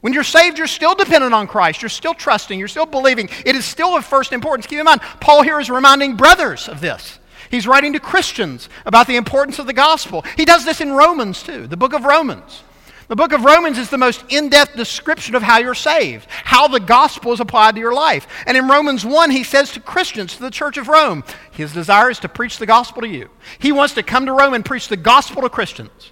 When 0.00 0.12
you're 0.12 0.24
saved, 0.24 0.58
you're 0.58 0.66
still 0.66 0.94
dependent 0.94 1.34
on 1.34 1.46
Christ. 1.46 1.82
You're 1.82 1.88
still 1.88 2.14
trusting. 2.14 2.58
You're 2.58 2.68
still 2.68 2.86
believing. 2.86 3.28
It 3.44 3.56
is 3.56 3.64
still 3.64 3.96
of 3.96 4.04
first 4.04 4.32
importance. 4.32 4.66
Keep 4.66 4.78
in 4.78 4.84
mind, 4.84 5.00
Paul 5.20 5.42
here 5.42 5.58
is 5.58 5.70
reminding 5.70 6.16
brothers 6.16 6.68
of 6.68 6.80
this. 6.80 7.18
He's 7.50 7.66
writing 7.66 7.92
to 7.92 8.00
Christians 8.00 8.68
about 8.84 9.06
the 9.06 9.16
importance 9.16 9.58
of 9.58 9.66
the 9.66 9.72
gospel. 9.72 10.24
He 10.36 10.44
does 10.44 10.64
this 10.64 10.80
in 10.80 10.92
Romans 10.92 11.42
too, 11.42 11.66
the 11.66 11.76
book 11.76 11.92
of 11.92 12.04
Romans. 12.04 12.62
The 13.08 13.16
book 13.16 13.32
of 13.32 13.44
Romans 13.44 13.78
is 13.78 13.88
the 13.88 13.98
most 13.98 14.24
in 14.30 14.48
depth 14.48 14.74
description 14.74 15.36
of 15.36 15.42
how 15.42 15.58
you're 15.58 15.74
saved, 15.74 16.26
how 16.28 16.66
the 16.66 16.80
gospel 16.80 17.32
is 17.32 17.38
applied 17.38 17.76
to 17.76 17.80
your 17.80 17.94
life. 17.94 18.26
And 18.46 18.56
in 18.56 18.66
Romans 18.66 19.04
1, 19.04 19.30
he 19.30 19.44
says 19.44 19.70
to 19.72 19.80
Christians, 19.80 20.34
to 20.36 20.42
the 20.42 20.50
church 20.50 20.76
of 20.76 20.88
Rome, 20.88 21.22
his 21.52 21.72
desire 21.72 22.10
is 22.10 22.18
to 22.20 22.28
preach 22.28 22.58
the 22.58 22.66
gospel 22.66 23.02
to 23.02 23.08
you. 23.08 23.30
He 23.60 23.70
wants 23.70 23.94
to 23.94 24.02
come 24.02 24.26
to 24.26 24.32
Rome 24.32 24.54
and 24.54 24.64
preach 24.64 24.88
the 24.88 24.96
gospel 24.96 25.42
to 25.42 25.48
Christians. 25.48 26.10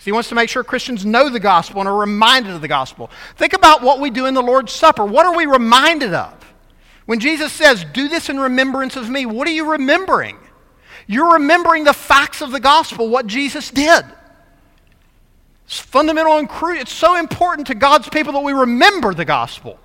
So 0.00 0.04
he 0.04 0.12
wants 0.12 0.30
to 0.30 0.34
make 0.34 0.48
sure 0.48 0.64
Christians 0.64 1.04
know 1.04 1.28
the 1.28 1.38
gospel 1.38 1.80
and 1.80 1.88
are 1.88 1.94
reminded 1.94 2.52
of 2.52 2.62
the 2.62 2.68
gospel. 2.68 3.10
Think 3.36 3.52
about 3.52 3.82
what 3.82 4.00
we 4.00 4.08
do 4.08 4.24
in 4.24 4.32
the 4.32 4.42
Lord's 4.42 4.72
Supper. 4.72 5.04
What 5.04 5.26
are 5.26 5.36
we 5.36 5.44
reminded 5.44 6.14
of? 6.14 6.32
When 7.04 7.20
Jesus 7.20 7.52
says, 7.52 7.84
Do 7.92 8.08
this 8.08 8.30
in 8.30 8.40
remembrance 8.40 8.96
of 8.96 9.10
me, 9.10 9.26
what 9.26 9.46
are 9.46 9.52
you 9.52 9.72
remembering? 9.72 10.38
You're 11.06 11.34
remembering 11.34 11.84
the 11.84 11.92
facts 11.92 12.40
of 12.40 12.50
the 12.50 12.60
gospel, 12.60 13.10
what 13.10 13.26
Jesus 13.26 13.70
did. 13.70 14.06
It's 15.66 15.78
fundamental 15.78 16.38
and 16.38 16.48
crucial. 16.48 16.80
It's 16.80 16.92
so 16.92 17.16
important 17.16 17.66
to 17.66 17.74
God's 17.74 18.08
people 18.08 18.32
that 18.32 18.42
we 18.42 18.54
remember 18.54 19.12
the 19.12 19.26
gospel. 19.26 19.78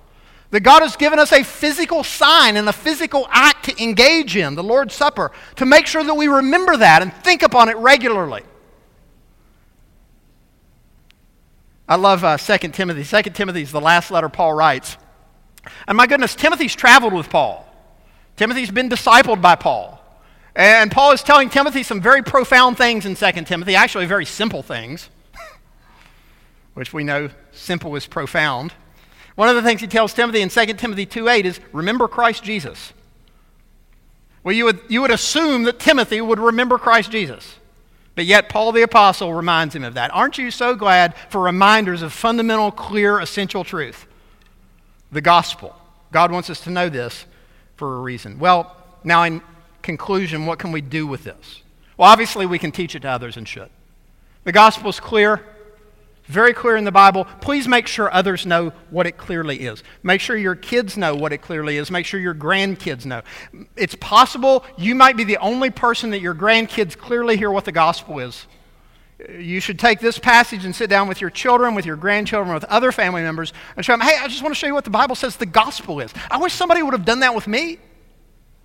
That 0.50 0.60
God 0.60 0.80
has 0.80 0.96
given 0.96 1.18
us 1.18 1.30
a 1.30 1.44
physical 1.44 2.02
sign 2.02 2.56
and 2.56 2.66
a 2.70 2.72
physical 2.72 3.28
act 3.30 3.66
to 3.66 3.82
engage 3.82 4.34
in, 4.34 4.54
the 4.54 4.62
Lord's 4.62 4.94
Supper, 4.94 5.30
to 5.56 5.66
make 5.66 5.86
sure 5.86 6.02
that 6.02 6.14
we 6.14 6.26
remember 6.26 6.78
that 6.78 7.02
and 7.02 7.12
think 7.12 7.42
upon 7.42 7.68
it 7.68 7.76
regularly. 7.76 8.44
I 11.88 11.96
love 11.96 12.24
uh, 12.24 12.36
2 12.36 12.68
Timothy. 12.68 13.04
2 13.04 13.30
Timothy 13.30 13.62
is 13.62 13.72
the 13.72 13.80
last 13.80 14.10
letter 14.10 14.28
Paul 14.28 14.54
writes. 14.54 14.96
And 15.86 15.96
my 15.96 16.06
goodness, 16.06 16.34
Timothy's 16.34 16.74
traveled 16.74 17.12
with 17.12 17.30
Paul. 17.30 17.66
Timothy's 18.36 18.70
been 18.70 18.88
discipled 18.88 19.40
by 19.40 19.54
Paul. 19.54 20.00
And 20.54 20.90
Paul 20.90 21.12
is 21.12 21.22
telling 21.22 21.50
Timothy 21.50 21.82
some 21.82 22.00
very 22.00 22.22
profound 22.22 22.78
things 22.78 23.04
in 23.04 23.14
2 23.14 23.32
Timothy, 23.44 23.76
actually, 23.76 24.06
very 24.06 24.24
simple 24.24 24.62
things, 24.62 25.10
which 26.74 26.92
we 26.92 27.04
know 27.04 27.28
simple 27.52 27.94
is 27.94 28.06
profound. 28.06 28.72
One 29.34 29.50
of 29.50 29.54
the 29.54 29.62
things 29.62 29.82
he 29.82 29.86
tells 29.86 30.14
Timothy 30.14 30.40
in 30.40 30.48
2 30.48 30.66
Timothy 30.74 31.04
2:8 31.04 31.44
is 31.44 31.60
remember 31.72 32.08
Christ 32.08 32.42
Jesus. 32.42 32.94
Well, 34.42 34.54
you 34.54 34.64
would, 34.64 34.80
you 34.88 35.02
would 35.02 35.10
assume 35.10 35.64
that 35.64 35.78
Timothy 35.78 36.20
would 36.20 36.38
remember 36.38 36.78
Christ 36.78 37.10
Jesus. 37.10 37.56
But 38.16 38.24
yet, 38.24 38.48
Paul 38.48 38.72
the 38.72 38.82
Apostle 38.82 39.32
reminds 39.34 39.76
him 39.76 39.84
of 39.84 39.94
that. 39.94 40.12
Aren't 40.12 40.38
you 40.38 40.50
so 40.50 40.74
glad 40.74 41.14
for 41.28 41.42
reminders 41.42 42.02
of 42.02 42.12
fundamental, 42.12 42.72
clear, 42.72 43.20
essential 43.20 43.62
truth? 43.62 44.06
The 45.12 45.20
gospel. 45.20 45.76
God 46.10 46.32
wants 46.32 46.50
us 46.50 46.60
to 46.62 46.70
know 46.70 46.88
this 46.88 47.26
for 47.76 47.96
a 47.96 48.00
reason. 48.00 48.38
Well, 48.38 48.74
now 49.04 49.22
in 49.22 49.42
conclusion, 49.82 50.46
what 50.46 50.58
can 50.58 50.72
we 50.72 50.80
do 50.80 51.06
with 51.06 51.24
this? 51.24 51.62
Well, 51.98 52.10
obviously, 52.10 52.46
we 52.46 52.58
can 52.58 52.72
teach 52.72 52.94
it 52.94 53.00
to 53.00 53.08
others 53.08 53.36
and 53.36 53.46
should. 53.46 53.68
The 54.44 54.52
gospel 54.52 54.88
is 54.88 54.98
clear, 54.98 55.44
very 56.26 56.52
clear 56.52 56.76
in 56.76 56.84
the 56.84 56.92
Bible. 56.92 57.24
Please 57.40 57.68
make 57.68 57.86
sure 57.86 58.12
others 58.12 58.46
know 58.46 58.72
what 58.90 59.06
it 59.06 59.16
clearly 59.16 59.60
is. 59.60 59.82
Make 60.02 60.20
sure 60.20 60.36
your 60.36 60.54
kids 60.54 60.96
know 60.96 61.14
what 61.14 61.32
it 61.32 61.38
clearly 61.38 61.76
is. 61.76 61.90
Make 61.90 62.06
sure 62.06 62.18
your 62.18 62.34
grandkids 62.34 63.06
know. 63.06 63.22
It's 63.76 63.94
possible 63.94 64.64
you 64.76 64.94
might 64.94 65.16
be 65.16 65.24
the 65.24 65.38
only 65.38 65.70
person 65.70 66.10
that 66.10 66.20
your 66.20 66.34
grandkids 66.34 66.96
clearly 66.96 67.36
hear 67.36 67.50
what 67.50 67.64
the 67.64 67.72
gospel 67.72 68.18
is. 68.18 68.46
You 69.30 69.60
should 69.60 69.78
take 69.78 70.00
this 70.00 70.18
passage 70.18 70.64
and 70.64 70.76
sit 70.76 70.90
down 70.90 71.08
with 71.08 71.20
your 71.20 71.30
children, 71.30 71.74
with 71.74 71.86
your 71.86 71.96
grandchildren, 71.96 72.52
with 72.52 72.64
other 72.64 72.92
family 72.92 73.22
members, 73.22 73.52
and 73.76 73.84
show 73.84 73.94
them, 73.94 74.02
hey, 74.02 74.18
I 74.20 74.28
just 74.28 74.42
want 74.42 74.54
to 74.54 74.58
show 74.58 74.66
you 74.66 74.74
what 74.74 74.84
the 74.84 74.90
Bible 74.90 75.14
says 75.14 75.36
the 75.36 75.46
gospel 75.46 76.00
is. 76.00 76.12
I 76.30 76.36
wish 76.36 76.52
somebody 76.52 76.82
would 76.82 76.92
have 76.92 77.06
done 77.06 77.20
that 77.20 77.34
with 77.34 77.46
me. 77.46 77.78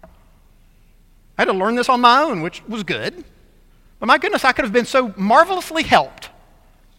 I 0.04 1.44
had 1.44 1.46
to 1.46 1.54
learn 1.54 1.76
this 1.76 1.88
on 1.88 2.02
my 2.02 2.22
own, 2.24 2.42
which 2.42 2.62
was 2.68 2.84
good. 2.84 3.24
But 4.00 4.08
my 4.08 4.18
goodness, 4.18 4.44
I 4.44 4.52
could 4.52 4.66
have 4.66 4.74
been 4.74 4.86
so 4.86 5.14
marvelously 5.16 5.84
helped 5.84 6.31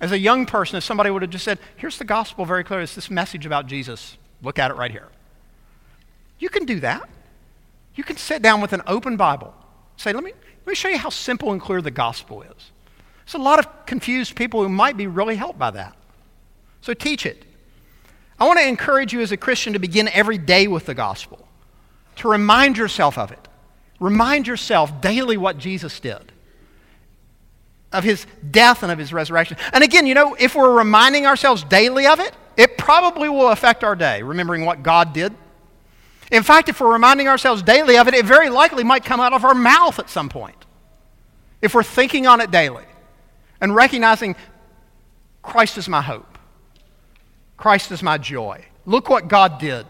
as 0.02 0.10
a 0.10 0.18
young 0.18 0.44
person 0.44 0.76
if 0.76 0.84
somebody 0.84 1.10
would 1.10 1.22
have 1.22 1.30
just 1.30 1.44
said, 1.44 1.58
here's 1.76 1.96
the 1.96 2.04
gospel 2.04 2.44
very 2.44 2.64
clear. 2.64 2.80
It's 2.80 2.94
this 2.94 3.08
message 3.08 3.46
about 3.46 3.68
Jesus. 3.68 4.18
Look 4.42 4.58
at 4.58 4.70
it 4.70 4.74
right 4.74 4.90
here. 4.90 5.08
You 6.40 6.48
can 6.48 6.66
do 6.66 6.80
that. 6.80 7.08
You 7.94 8.02
can 8.02 8.16
sit 8.16 8.42
down 8.42 8.60
with 8.60 8.72
an 8.72 8.82
open 8.88 9.16
Bible. 9.16 9.54
Say, 9.96 10.12
let 10.12 10.24
me, 10.24 10.32
let 10.32 10.66
me 10.66 10.74
show 10.74 10.88
you 10.88 10.98
how 10.98 11.10
simple 11.10 11.52
and 11.52 11.60
clear 11.60 11.80
the 11.80 11.92
gospel 11.92 12.42
is. 12.42 12.72
There's 13.24 13.34
a 13.34 13.38
lot 13.38 13.60
of 13.60 13.86
confused 13.86 14.34
people 14.34 14.60
who 14.62 14.68
might 14.68 14.96
be 14.96 15.06
really 15.06 15.36
helped 15.36 15.58
by 15.58 15.70
that. 15.70 15.96
So 16.80 16.94
teach 16.94 17.24
it. 17.24 17.44
I 18.40 18.46
want 18.46 18.58
to 18.58 18.66
encourage 18.66 19.12
you 19.12 19.20
as 19.20 19.30
a 19.30 19.36
Christian 19.36 19.72
to 19.74 19.78
begin 19.78 20.08
every 20.08 20.36
day 20.36 20.66
with 20.66 20.86
the 20.86 20.94
gospel, 20.94 21.46
to 22.16 22.28
remind 22.28 22.76
yourself 22.76 23.16
of 23.16 23.30
it. 23.30 23.46
Remind 24.00 24.48
yourself 24.48 25.00
daily 25.00 25.36
what 25.36 25.58
Jesus 25.58 26.00
did, 26.00 26.31
of 27.92 28.04
his 28.04 28.26
death 28.50 28.82
and 28.82 28.90
of 28.90 28.98
his 28.98 29.12
resurrection. 29.12 29.56
And 29.72 29.84
again, 29.84 30.06
you 30.06 30.14
know, 30.14 30.34
if 30.34 30.54
we're 30.54 30.76
reminding 30.76 31.26
ourselves 31.26 31.62
daily 31.64 32.06
of 32.06 32.20
it, 32.20 32.32
it 32.56 32.78
probably 32.78 33.28
will 33.28 33.48
affect 33.48 33.84
our 33.84 33.96
day, 33.96 34.22
remembering 34.22 34.64
what 34.64 34.82
God 34.82 35.12
did. 35.12 35.34
In 36.30 36.42
fact, 36.42 36.68
if 36.68 36.80
we're 36.80 36.92
reminding 36.92 37.28
ourselves 37.28 37.62
daily 37.62 37.98
of 37.98 38.08
it, 38.08 38.14
it 38.14 38.24
very 38.24 38.48
likely 38.48 38.84
might 38.84 39.04
come 39.04 39.20
out 39.20 39.32
of 39.32 39.44
our 39.44 39.54
mouth 39.54 39.98
at 39.98 40.08
some 40.08 40.28
point. 40.28 40.56
If 41.60 41.74
we're 41.74 41.82
thinking 41.82 42.26
on 42.26 42.40
it 42.40 42.50
daily 42.50 42.84
and 43.60 43.74
recognizing 43.74 44.34
Christ 45.42 45.78
is 45.78 45.88
my 45.88 46.00
hope, 46.00 46.38
Christ 47.56 47.92
is 47.92 48.02
my 48.02 48.18
joy. 48.18 48.64
Look 48.86 49.08
what 49.08 49.28
God 49.28 49.58
did. 49.58 49.86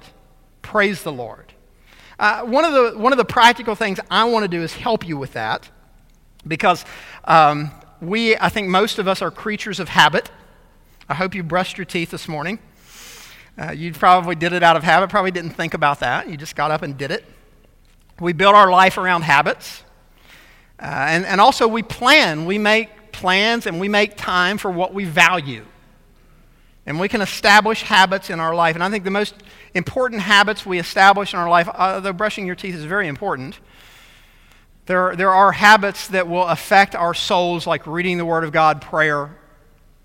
Praise 0.61 1.03
the 1.03 1.13
Lord. 1.13 1.53
Uh, 2.19 2.43
one, 2.43 2.65
of 2.65 2.73
the, 2.73 2.99
one 2.99 3.13
of 3.13 3.17
the 3.17 3.25
practical 3.25 3.75
things 3.75 3.99
I 4.11 4.25
want 4.25 4.45
to 4.45 4.49
do 4.49 4.63
is 4.63 4.75
help 4.75 5.07
you 5.07 5.17
with 5.17 5.33
that 5.33 5.69
because 6.47 6.85
um, 7.25 7.71
we, 8.03 8.37
I 8.37 8.49
think 8.49 8.69
most 8.69 8.99
of 8.99 9.07
us 9.07 9.23
are 9.23 9.31
creatures 9.31 9.79
of 9.79 9.89
habit. 9.89 10.29
I 11.09 11.15
hope 11.15 11.37
you 11.37 11.45
brushed 11.45 11.79
your 11.79 11.85
teeth 11.85 12.11
this 12.11 12.27
morning. 12.27 12.59
Uh, 13.57 13.71
you 13.71 13.93
probably 13.93 14.35
did 14.35 14.53
it 14.53 14.63
out 14.65 14.77
of 14.77 14.83
habit, 14.83 15.09
probably 15.09 15.31
didn't 15.31 15.51
think 15.51 15.73
about 15.73 16.01
that. 16.01 16.29
You 16.29 16.37
just 16.37 16.57
got 16.57 16.73
up 16.73 16.83
and 16.83 16.99
did 16.99 17.13
it. 17.13 17.25
We 18.19 18.33
build 18.33 18.57
our 18.57 18.71
life 18.71 18.99
around 18.99 19.23
habits. 19.23 19.85
Uh, 20.81 20.87
and, 20.87 21.25
and 21.25 21.41
also, 21.41 21.69
we 21.69 21.85
plan. 21.85 22.45
We 22.45 22.59
make 22.59 23.13
plans 23.13 23.67
and 23.67 23.79
we 23.79 23.89
make 23.89 24.17
time 24.17 24.59
for 24.59 24.71
what 24.71 24.93
we 24.93 25.05
value. 25.05 25.65
And 26.87 26.99
we 26.99 27.09
can 27.09 27.21
establish 27.21 27.83
habits 27.83 28.31
in 28.31 28.41
our 28.41 28.55
life. 28.55 28.75
And 28.75 28.83
I 28.83 28.91
think 28.91 29.05
the 29.05 29.11
most 29.11 29.37
important 29.75 30.23
habits 30.23 30.67
we 30.67 30.81
establish 30.81 31.35
in 31.35 31.39
our 31.39 31.49
life, 31.49 31.69
although 31.69 32.13
brushing 32.13 32.47
your 32.47 32.57
teeth 32.57 32.75
is 32.75 32.85
very 32.85 33.07
important, 33.07 33.61
there, 34.87 35.15
there 35.15 35.31
are 35.31 35.53
habits 35.53 36.09
that 36.09 36.29
will 36.29 36.47
affect 36.47 36.95
our 36.95 37.15
souls, 37.15 37.67
like 37.67 37.87
reading 37.87 38.19
the 38.19 38.25
Word 38.25 38.43
of 38.43 38.53
God, 38.53 38.83
prayer, 38.83 39.31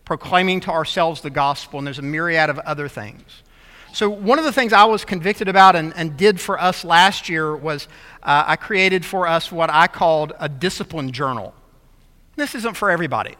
proclaiming 0.05 0.59
to 0.61 0.71
ourselves 0.71 1.21
the 1.21 1.29
gospel, 1.29 1.79
and 1.79 1.87
there's 1.87 1.99
a 1.99 2.03
myriad 2.03 2.49
of 2.49 2.59
other 2.59 2.87
things. 2.87 3.43
So, 3.91 4.09
one 4.09 4.37
of 4.37 4.45
the 4.45 4.51
things 4.51 4.73
I 4.73 4.85
was 4.85 5.03
convicted 5.03 5.47
about 5.47 5.75
and, 5.75 5.93
and 5.95 6.15
did 6.15 6.39
for 6.39 6.61
us 6.61 6.83
last 6.83 7.29
year 7.29 7.55
was 7.55 7.87
uh, 8.21 8.43
I 8.45 8.55
created 8.55 9.03
for 9.03 9.25
us 9.25 9.51
what 9.51 9.71
I 9.71 9.87
called 9.87 10.33
a 10.39 10.47
discipline 10.47 11.11
journal. 11.11 11.55
This 12.35 12.53
isn't 12.53 12.75
for 12.75 12.91
everybody. 12.91 13.35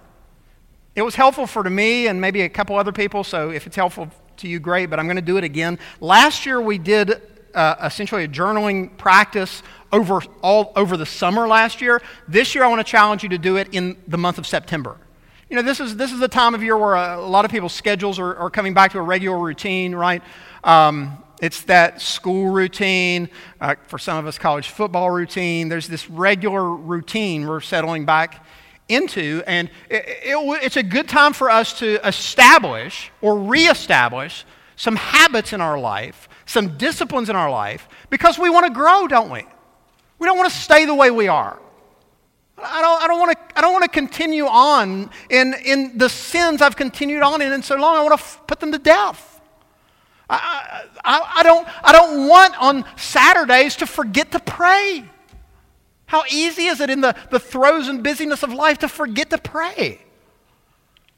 It 0.96 1.04
was 1.04 1.14
helpful 1.14 1.46
for 1.46 1.64
me 1.70 2.08
and 2.08 2.20
maybe 2.20 2.42
a 2.42 2.50
couple 2.50 2.76
other 2.76 2.92
people, 2.92 3.24
so 3.24 3.52
if 3.52 3.68
it's 3.68 3.76
helpful 3.76 4.10
to 4.38 4.48
you, 4.48 4.60
great, 4.60 4.88
but 4.88 5.00
I'm 5.00 5.06
going 5.06 5.18
to 5.18 5.22
do 5.22 5.38
it 5.38 5.44
again. 5.44 5.78
Last 6.00 6.48
year 6.48 6.60
we 6.60 6.80
did 6.80 7.22
uh, 7.54 7.76
essentially 7.84 8.24
a 8.24 8.28
journaling 8.28 8.96
practice 8.98 9.64
over 9.92 10.22
all 10.42 10.74
over 10.76 10.98
the 10.98 11.06
summer 11.06 11.48
last 11.48 11.82
year. 11.82 12.02
This 12.28 12.56
year 12.56 12.64
I 12.64 12.68
want 12.68 12.86
to 12.86 12.90
challenge 12.90 13.24
you 13.24 13.30
to 13.30 13.38
do 13.38 13.58
it 13.58 13.70
in 13.72 13.98
the 14.08 14.18
month 14.18 14.38
of 14.38 14.46
September. 14.46 14.98
You 15.50 15.56
know, 15.56 15.62
this 15.62 15.80
is, 15.80 15.96
this 15.96 16.12
is 16.12 16.20
the 16.20 16.28
time 16.28 16.54
of 16.56 16.62
year 16.62 16.78
where 16.78 16.96
a, 16.96 17.18
a 17.18 17.28
lot 17.28 17.46
of 17.46 17.52
people's 17.52 17.74
schedules 17.74 18.20
are, 18.20 18.36
are, 18.36 18.50
coming 18.50 18.74
back 18.74 18.92
to 18.92 19.00
a 19.00 19.02
regular 19.02 19.40
routine, 19.40 19.96
right? 19.96 20.22
Um, 20.66 21.24
it's 21.42 21.62
that 21.64 22.02
school 22.02 22.50
routine, 22.50 23.30
uh, 23.62 23.76
for 23.88 23.98
some 23.98 24.18
of 24.18 24.28
us, 24.28 24.38
college 24.38 24.70
football 24.70 25.10
routine. 25.10 25.70
There's 25.70 25.88
this 25.88 26.10
regular 26.10 26.70
routine 26.70 27.48
we're 27.48 27.62
settling 27.62 28.06
back 28.06 28.46
into. 28.90 29.42
And 29.48 29.70
it, 29.90 30.06
it, 30.06 30.64
it's 30.64 30.78
a 30.78 30.84
good 30.84 31.08
time 31.08 31.32
for 31.32 31.50
us 31.50 31.80
to 31.80 32.06
establish 32.06 33.12
or 33.22 33.40
reestablish 33.40 34.46
some 34.76 34.96
habits 34.96 35.54
in 35.54 35.62
our 35.62 35.80
life, 35.80 36.28
some 36.48 36.78
disciplines 36.78 37.30
in 37.30 37.36
our 37.36 37.52
life, 37.52 37.88
because 38.10 38.40
we 38.40 38.50
want 38.50 38.66
to 38.66 38.74
grow, 38.74 39.08
don't 39.08 39.30
we? 39.30 39.46
We 40.18 40.26
don't 40.26 40.38
want 40.38 40.52
to 40.52 40.58
stay 40.58 40.86
the 40.86 40.96
way 40.96 41.12
we 41.12 41.28
are. 41.28 41.60
I 42.58 42.82
don't, 42.82 43.04
I 43.04 43.08
don't, 43.08 43.20
want, 43.20 43.38
to, 43.38 43.58
I 43.58 43.62
don't 43.62 43.74
want 43.74 43.84
to 43.84 43.90
continue 43.90 44.48
on 44.48 45.12
in, 45.30 45.54
in 45.64 45.98
the 46.00 46.10
sins 46.10 46.64
I've 46.64 46.76
continued 46.76 47.22
on 47.22 47.44
in 47.44 47.54
in 47.54 47.62
so 47.62 47.76
long. 47.76 47.96
I 47.96 48.02
want 48.02 48.18
to 48.18 48.24
f- 48.24 48.42
put 48.48 48.60
them 48.60 48.72
to 48.72 48.80
death. 48.80 49.40
I, 50.28 50.84
I, 51.06 51.34
I, 51.36 51.44
don't, 51.44 51.68
I 51.84 51.92
don't 51.92 52.28
want 52.28 52.60
on 52.60 52.84
Saturdays 52.98 53.76
to 53.78 53.86
forget 53.86 54.32
to 54.32 54.40
pray. 54.40 55.08
How 56.08 56.24
easy 56.32 56.64
is 56.64 56.82
it 56.82 56.90
in 56.90 57.02
the, 57.02 57.16
the 57.30 57.40
throes 57.40 57.90
and 57.90 58.02
busyness 58.02 58.42
of 58.42 58.52
life 58.52 58.80
to 58.80 58.88
forget 58.88 59.30
to 59.30 59.38
pray? 59.38 60.02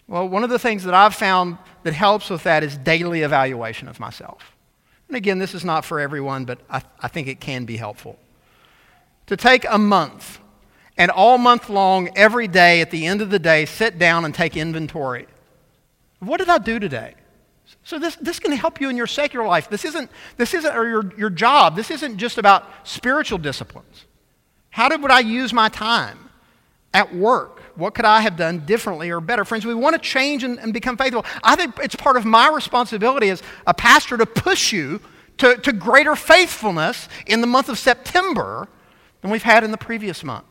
Well, 0.08 0.28
one 0.28 0.44
of 0.44 0.50
the 0.50 0.60
things 0.60 0.84
that 0.84 0.94
I've 0.94 1.16
found 1.16 1.58
that 1.84 1.94
helps 1.94 2.30
with 2.30 2.44
that 2.44 2.64
is 2.64 2.76
daily 2.76 3.22
evaluation 3.22 3.88
of 3.88 4.00
myself. 4.00 4.58
And 5.10 5.18
again, 5.18 5.40
this 5.40 5.54
is 5.54 5.66
not 5.66 5.84
for 5.84 6.00
everyone, 6.00 6.46
but 6.46 6.60
I, 6.70 6.82
I 7.02 7.08
think 7.10 7.28
it 7.28 7.42
can 7.42 7.66
be 7.66 7.78
helpful. 7.78 8.18
To 9.26 9.36
take 9.36 9.66
a 9.70 9.78
month 9.78 10.40
and 10.98 11.12
all 11.12 11.38
month 11.38 11.70
long, 11.70 12.10
every 12.16 12.48
day, 12.48 12.80
at 12.82 12.92
the 12.92 13.06
end 13.06 13.22
of 13.22 13.30
the 13.30 13.40
day, 13.40 13.66
sit 13.66 14.00
down 14.00 14.24
and 14.24 14.34
take 14.34 14.56
inventory. 14.56 15.28
What 16.20 16.38
did 16.38 16.50
I 16.50 16.60
do 16.60 16.80
today? 16.80 17.16
So 17.84 17.98
this, 17.98 18.16
this 18.18 18.40
can 18.40 18.52
help 18.52 18.80
you 18.80 18.90
in 18.90 18.98
your 18.98 19.08
secular 19.08 19.48
life. 19.48 19.70
This 19.70 19.86
isn't, 19.86 20.12
this 20.38 20.54
isn't 20.54 20.76
or 20.76 20.88
your, 20.88 21.14
your 21.18 21.30
job. 21.30 21.76
This 21.76 21.92
isn't 21.92 22.18
just 22.18 22.38
about 22.38 22.66
spiritual 22.84 23.40
disciplines. 23.40 24.06
How 24.70 24.90
did, 24.90 25.02
would 25.02 25.12
I 25.12 25.20
use 25.20 25.54
my 25.54 25.70
time 25.70 26.30
at 26.94 27.16
work? 27.16 27.59
What 27.80 27.94
could 27.94 28.06
I 28.06 28.22
have 28.22 28.36
done 28.36 28.66
differently 28.66 29.10
or 29.10 29.22
better? 29.22 29.46
Friends, 29.46 29.66
we 29.66 29.74
want 29.74 29.96
to 29.96 30.02
change 30.02 30.44
and, 30.44 30.60
and 30.60 30.74
become 30.74 30.98
faithful. 30.98 31.26
I 31.44 31.56
think 31.56 31.80
it's 31.82 31.96
part 31.96 32.18
of 32.18 32.26
my 32.26 32.50
responsibility 32.50 33.30
as 33.30 33.42
a 33.66 33.74
pastor 33.74 34.18
to 34.18 34.26
push 34.26 34.72
you 34.72 35.00
to, 35.38 35.56
to 35.56 35.72
greater 35.72 36.16
faithfulness 36.16 37.08
in 37.26 37.42
the 37.42 37.48
month 37.48 37.70
of 37.70 37.80
September 37.80 38.68
than 39.22 39.32
we've 39.32 39.44
had 39.44 39.64
in 39.64 39.72
the 39.72 39.78
previous 39.78 40.24
month. 40.24 40.46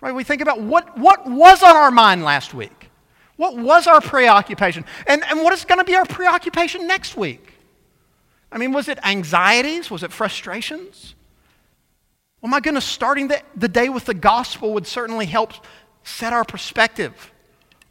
Right? 0.00 0.14
We 0.14 0.24
think 0.24 0.42
about 0.42 0.60
what, 0.60 0.98
what 0.98 1.26
was 1.26 1.62
on 1.62 1.76
our 1.76 1.90
mind 1.90 2.24
last 2.24 2.52
week. 2.52 2.90
What 3.36 3.56
was 3.56 3.86
our 3.86 4.00
preoccupation? 4.00 4.84
And, 5.06 5.22
and 5.24 5.42
what 5.42 5.52
is 5.52 5.64
going 5.64 5.78
to 5.78 5.84
be 5.84 5.94
our 5.94 6.04
preoccupation 6.04 6.86
next 6.86 7.16
week? 7.16 7.54
I 8.52 8.58
mean, 8.58 8.72
was 8.72 8.88
it 8.88 8.98
anxieties? 9.04 9.90
Was 9.90 10.02
it 10.02 10.12
frustrations? 10.12 11.14
Well, 12.40 12.50
my 12.50 12.60
goodness, 12.60 12.84
starting 12.84 13.28
the, 13.28 13.40
the 13.56 13.68
day 13.68 13.88
with 13.88 14.04
the 14.04 14.14
gospel 14.14 14.74
would 14.74 14.86
certainly 14.86 15.26
help 15.26 15.54
set 16.04 16.32
our 16.32 16.44
perspective 16.44 17.32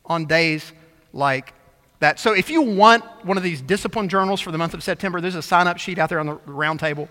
on 0.06 0.26
days 0.26 0.72
like 1.12 1.54
that. 2.00 2.20
So, 2.20 2.34
if 2.34 2.50
you 2.50 2.62
want 2.62 3.04
one 3.26 3.38
of 3.38 3.44
these 3.44 3.62
discipline 3.62 4.10
journals 4.10 4.42
for 4.42 4.52
the 4.52 4.58
month 4.58 4.74
of 4.74 4.84
September, 4.84 5.20
there's 5.20 5.36
a 5.36 5.42
sign 5.42 5.68
up 5.68 5.78
sheet 5.78 6.00
out 6.00 6.10
there 6.10 6.20
on 6.20 6.28
the 6.28 6.36
round 6.46 6.80
table. 6.80 7.10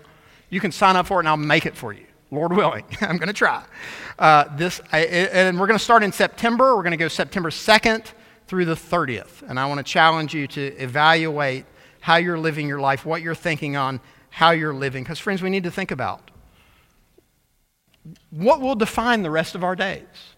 You 0.49 0.59
can 0.59 0.71
sign 0.71 0.95
up 0.95 1.07
for 1.07 1.17
it 1.17 1.19
and 1.19 1.29
I'll 1.29 1.37
make 1.37 1.65
it 1.65 1.75
for 1.75 1.93
you. 1.93 2.05
Lord 2.31 2.53
willing. 2.53 2.85
I'm 3.01 3.17
going 3.17 3.27
to 3.27 3.33
try. 3.33 3.63
Uh, 4.17 4.45
this, 4.55 4.81
I, 4.91 4.99
and 4.99 5.59
we're 5.59 5.67
going 5.67 5.77
to 5.77 5.83
start 5.83 6.03
in 6.03 6.11
September. 6.11 6.75
We're 6.75 6.83
going 6.83 6.91
to 6.91 6.97
go 6.97 7.07
September 7.07 7.49
2nd 7.49 8.05
through 8.47 8.65
the 8.65 8.75
30th. 8.75 9.47
And 9.47 9.59
I 9.59 9.67
want 9.67 9.79
to 9.79 9.83
challenge 9.83 10.33
you 10.33 10.47
to 10.47 10.61
evaluate 10.77 11.65
how 12.01 12.17
you're 12.17 12.37
living 12.37 12.67
your 12.67 12.79
life, 12.79 13.05
what 13.05 13.21
you're 13.21 13.35
thinking 13.35 13.75
on, 13.75 14.01
how 14.29 14.51
you're 14.51 14.73
living. 14.73 15.03
Because, 15.03 15.19
friends, 15.19 15.41
we 15.41 15.49
need 15.49 15.63
to 15.63 15.71
think 15.71 15.91
about 15.91 16.31
what 18.31 18.59
will 18.59 18.75
define 18.75 19.21
the 19.21 19.31
rest 19.31 19.55
of 19.55 19.63
our 19.63 19.75
days? 19.75 20.32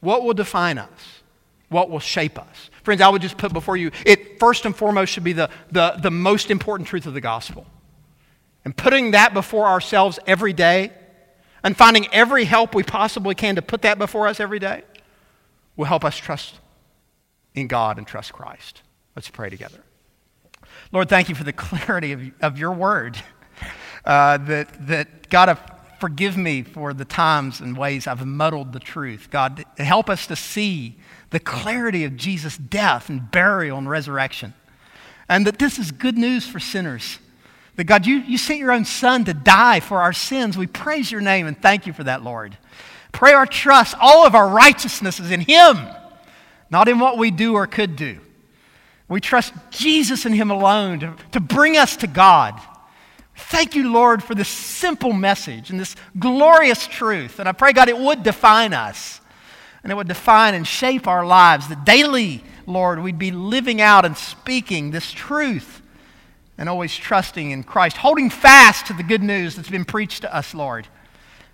What 0.00 0.24
will 0.24 0.34
define 0.34 0.78
us? 0.78 1.22
What 1.68 1.88
will 1.88 2.00
shape 2.00 2.38
us? 2.38 2.70
Friends, 2.82 3.00
I 3.00 3.08
would 3.08 3.22
just 3.22 3.36
put 3.36 3.52
before 3.52 3.76
you, 3.76 3.90
it 4.04 4.40
first 4.40 4.64
and 4.64 4.74
foremost 4.74 5.12
should 5.12 5.24
be 5.24 5.32
the, 5.32 5.50
the, 5.70 5.96
the 6.02 6.10
most 6.10 6.50
important 6.50 6.88
truth 6.88 7.06
of 7.06 7.14
the 7.14 7.20
gospel. 7.20 7.66
And 8.64 8.76
putting 8.76 9.12
that 9.12 9.32
before 9.32 9.66
ourselves 9.66 10.18
every 10.26 10.52
day 10.52 10.92
and 11.62 11.76
finding 11.76 12.12
every 12.12 12.44
help 12.44 12.74
we 12.74 12.82
possibly 12.82 13.34
can 13.34 13.54
to 13.56 13.62
put 13.62 13.82
that 13.82 13.98
before 13.98 14.26
us 14.26 14.40
every 14.40 14.58
day 14.58 14.82
will 15.76 15.84
help 15.84 16.04
us 16.04 16.16
trust 16.16 16.56
in 17.54 17.68
God 17.68 17.98
and 17.98 18.06
trust 18.06 18.32
Christ. 18.32 18.82
Let's 19.14 19.28
pray 19.28 19.50
together. 19.50 19.78
Lord, 20.92 21.08
thank 21.08 21.28
you 21.28 21.34
for 21.34 21.44
the 21.44 21.52
clarity 21.54 22.12
of, 22.12 22.22
of 22.40 22.58
your 22.58 22.72
word. 22.72 23.16
Uh, 24.02 24.38
that, 24.38 24.86
that, 24.86 25.28
God, 25.28 25.58
forgive 26.00 26.36
me 26.36 26.62
for 26.62 26.94
the 26.94 27.04
times 27.04 27.60
and 27.60 27.76
ways 27.76 28.06
I've 28.06 28.24
muddled 28.24 28.72
the 28.72 28.80
truth. 28.80 29.28
God, 29.30 29.64
help 29.76 30.08
us 30.08 30.26
to 30.28 30.36
see 30.36 30.96
the 31.30 31.40
clarity 31.40 32.04
of 32.04 32.16
Jesus' 32.16 32.56
death 32.56 33.08
and 33.08 33.30
burial 33.30 33.78
and 33.78 33.88
resurrection. 33.88 34.54
And 35.28 35.46
that 35.46 35.58
this 35.58 35.78
is 35.78 35.92
good 35.92 36.18
news 36.18 36.46
for 36.46 36.58
sinners. 36.58 37.18
That 37.76 37.84
God, 37.84 38.06
you, 38.06 38.16
you 38.16 38.36
sent 38.36 38.58
your 38.58 38.72
own 38.72 38.84
son 38.84 39.24
to 39.26 39.34
die 39.34 39.80
for 39.80 40.00
our 40.00 40.12
sins. 40.12 40.58
We 40.58 40.66
praise 40.66 41.12
your 41.12 41.20
name 41.20 41.46
and 41.46 41.60
thank 41.60 41.86
you 41.86 41.92
for 41.92 42.04
that, 42.04 42.22
Lord. 42.22 42.56
Pray 43.12 43.32
our 43.32 43.46
trust, 43.46 43.94
all 44.00 44.26
of 44.26 44.34
our 44.34 44.48
righteousness 44.48 45.20
is 45.20 45.30
in 45.30 45.40
Him, 45.40 45.78
not 46.70 46.88
in 46.88 46.98
what 46.98 47.18
we 47.18 47.30
do 47.30 47.54
or 47.54 47.66
could 47.66 47.96
do. 47.96 48.20
We 49.08 49.20
trust 49.20 49.52
Jesus 49.70 50.24
and 50.24 50.34
Him 50.34 50.50
alone 50.50 51.00
to, 51.00 51.14
to 51.32 51.40
bring 51.40 51.76
us 51.76 51.96
to 51.96 52.06
God. 52.06 52.60
Thank 53.48 53.74
you, 53.74 53.92
Lord, 53.92 54.22
for 54.22 54.34
this 54.34 54.48
simple 54.48 55.12
message 55.12 55.70
and 55.70 55.80
this 55.80 55.96
glorious 56.18 56.86
truth. 56.86 57.38
And 57.38 57.48
I 57.48 57.52
pray, 57.52 57.72
God, 57.72 57.88
it 57.88 57.98
would 57.98 58.22
define 58.22 58.72
us 58.72 59.20
and 59.82 59.90
it 59.90 59.94
would 59.94 60.08
define 60.08 60.54
and 60.54 60.66
shape 60.66 61.06
our 61.06 61.24
lives. 61.24 61.68
That 61.68 61.84
daily, 61.84 62.44
Lord, 62.66 63.00
we'd 63.00 63.18
be 63.18 63.30
living 63.30 63.80
out 63.80 64.04
and 64.04 64.16
speaking 64.16 64.90
this 64.90 65.10
truth 65.10 65.82
and 66.58 66.68
always 66.68 66.94
trusting 66.94 67.50
in 67.50 67.64
Christ, 67.64 67.96
holding 67.96 68.30
fast 68.30 68.86
to 68.86 68.92
the 68.92 69.02
good 69.02 69.22
news 69.22 69.56
that's 69.56 69.70
been 69.70 69.84
preached 69.84 70.22
to 70.22 70.34
us, 70.34 70.54
Lord. 70.54 70.86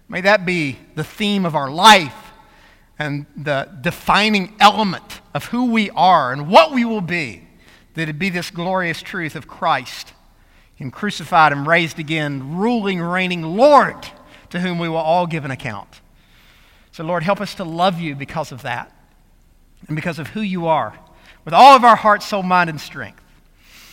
May 0.08 0.20
that 0.22 0.44
be 0.44 0.78
the 0.94 1.04
theme 1.04 1.46
of 1.46 1.54
our 1.54 1.70
life 1.70 2.32
and 2.98 3.26
the 3.36 3.68
defining 3.80 4.54
element 4.58 5.20
of 5.34 5.46
who 5.46 5.70
we 5.70 5.90
are 5.90 6.32
and 6.32 6.48
what 6.48 6.72
we 6.72 6.84
will 6.84 7.00
be 7.00 7.46
that 7.96 8.08
it 8.10 8.18
be 8.18 8.28
this 8.28 8.50
glorious 8.50 9.02
truth 9.02 9.34
of 9.34 9.48
Christ, 9.48 10.12
Him 10.76 10.90
crucified 10.90 11.52
and 11.52 11.66
raised 11.66 11.98
again, 11.98 12.56
ruling, 12.56 13.00
reigning 13.00 13.42
Lord, 13.42 14.06
to 14.50 14.60
whom 14.60 14.78
we 14.78 14.88
will 14.88 14.96
all 14.96 15.26
give 15.26 15.44
an 15.44 15.50
account. 15.50 16.00
So, 16.92 17.02
Lord, 17.02 17.22
help 17.22 17.40
us 17.40 17.54
to 17.56 17.64
love 17.64 17.98
you 17.98 18.14
because 18.14 18.52
of 18.52 18.62
that 18.62 18.92
and 19.86 19.96
because 19.96 20.18
of 20.18 20.28
who 20.28 20.40
you 20.40 20.66
are, 20.66 20.98
with 21.44 21.54
all 21.54 21.74
of 21.76 21.84
our 21.84 21.96
heart, 21.96 22.22
soul, 22.22 22.42
mind, 22.42 22.70
and 22.70 22.80
strength. 22.80 23.22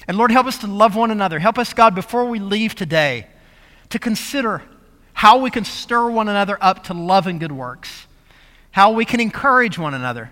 And 0.08 0.18
Lord, 0.18 0.32
help 0.32 0.48
us 0.48 0.58
to 0.60 0.68
love 0.68 0.96
one 0.96 1.12
another. 1.12 1.40
Help 1.40 1.58
us, 1.58 1.74
God, 1.74 1.96
before 1.96 2.26
we 2.26 2.40
leave 2.40 2.76
today, 2.76 3.28
to 3.90 4.00
consider 4.00 4.62
how 5.14 5.38
we 5.38 5.50
can 5.50 5.64
stir 5.64 6.10
one 6.10 6.28
another 6.28 6.58
up 6.60 6.86
to 6.86 6.94
love 6.94 7.28
and 7.28 7.40
good 7.40 7.52
works, 7.52 8.08
how 8.72 8.92
we 8.92 9.06
can 9.06 9.20
encourage 9.20 9.78
one 9.78 9.94
another, 9.94 10.32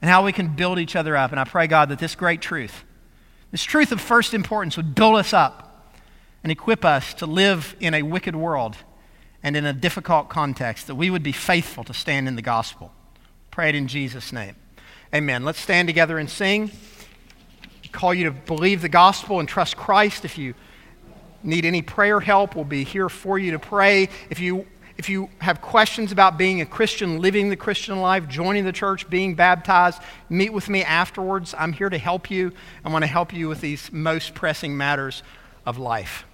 and 0.00 0.10
how 0.10 0.24
we 0.24 0.32
can 0.32 0.54
build 0.54 0.78
each 0.78 0.96
other 0.96 1.16
up. 1.16 1.30
And 1.30 1.40
I 1.40 1.44
pray, 1.44 1.66
God, 1.66 1.90
that 1.90 1.98
this 1.98 2.14
great 2.14 2.40
truth 2.40 2.84
this 3.50 3.64
truth 3.64 3.90
of 3.90 4.00
first 4.00 4.32
importance 4.32 4.76
would 4.76 4.94
build 4.94 5.16
us 5.16 5.32
up 5.32 5.69
and 6.42 6.50
equip 6.50 6.84
us 6.84 7.14
to 7.14 7.26
live 7.26 7.76
in 7.80 7.94
a 7.94 8.02
wicked 8.02 8.34
world 8.34 8.76
and 9.42 9.56
in 9.56 9.64
a 9.64 9.72
difficult 9.72 10.28
context, 10.28 10.86
that 10.86 10.94
we 10.94 11.10
would 11.10 11.22
be 11.22 11.32
faithful 11.32 11.84
to 11.84 11.94
stand 11.94 12.28
in 12.28 12.36
the 12.36 12.42
gospel. 12.42 12.92
Pray 13.50 13.70
it 13.70 13.74
in 13.74 13.88
Jesus' 13.88 14.32
name. 14.32 14.56
Amen. 15.14 15.44
Let's 15.44 15.60
stand 15.60 15.88
together 15.88 16.18
and 16.18 16.28
sing. 16.28 16.70
Call 17.92 18.14
you 18.14 18.24
to 18.24 18.30
believe 18.30 18.82
the 18.82 18.88
gospel 18.88 19.40
and 19.40 19.48
trust 19.48 19.76
Christ. 19.76 20.24
If 20.24 20.38
you 20.38 20.54
need 21.42 21.64
any 21.64 21.82
prayer 21.82 22.20
help, 22.20 22.54
we'll 22.54 22.64
be 22.64 22.84
here 22.84 23.08
for 23.08 23.38
you 23.38 23.52
to 23.52 23.58
pray. 23.58 24.08
If 24.28 24.38
you 24.40 24.66
if 24.96 25.08
you 25.08 25.30
have 25.38 25.62
questions 25.62 26.12
about 26.12 26.36
being 26.36 26.60
a 26.60 26.66
Christian, 26.66 27.20
living 27.20 27.48
the 27.48 27.56
Christian 27.56 28.02
life, 28.02 28.28
joining 28.28 28.66
the 28.66 28.72
church, 28.72 29.08
being 29.08 29.34
baptized, 29.34 30.02
meet 30.28 30.52
with 30.52 30.68
me 30.68 30.84
afterwards. 30.84 31.54
I'm 31.56 31.72
here 31.72 31.88
to 31.88 31.96
help 31.96 32.30
you. 32.30 32.52
I 32.84 32.90
want 32.90 33.02
to 33.02 33.06
help 33.06 33.32
you 33.32 33.48
with 33.48 33.62
these 33.62 33.90
most 33.90 34.34
pressing 34.34 34.76
matters 34.76 35.22
of 35.64 35.78
life. 35.78 36.26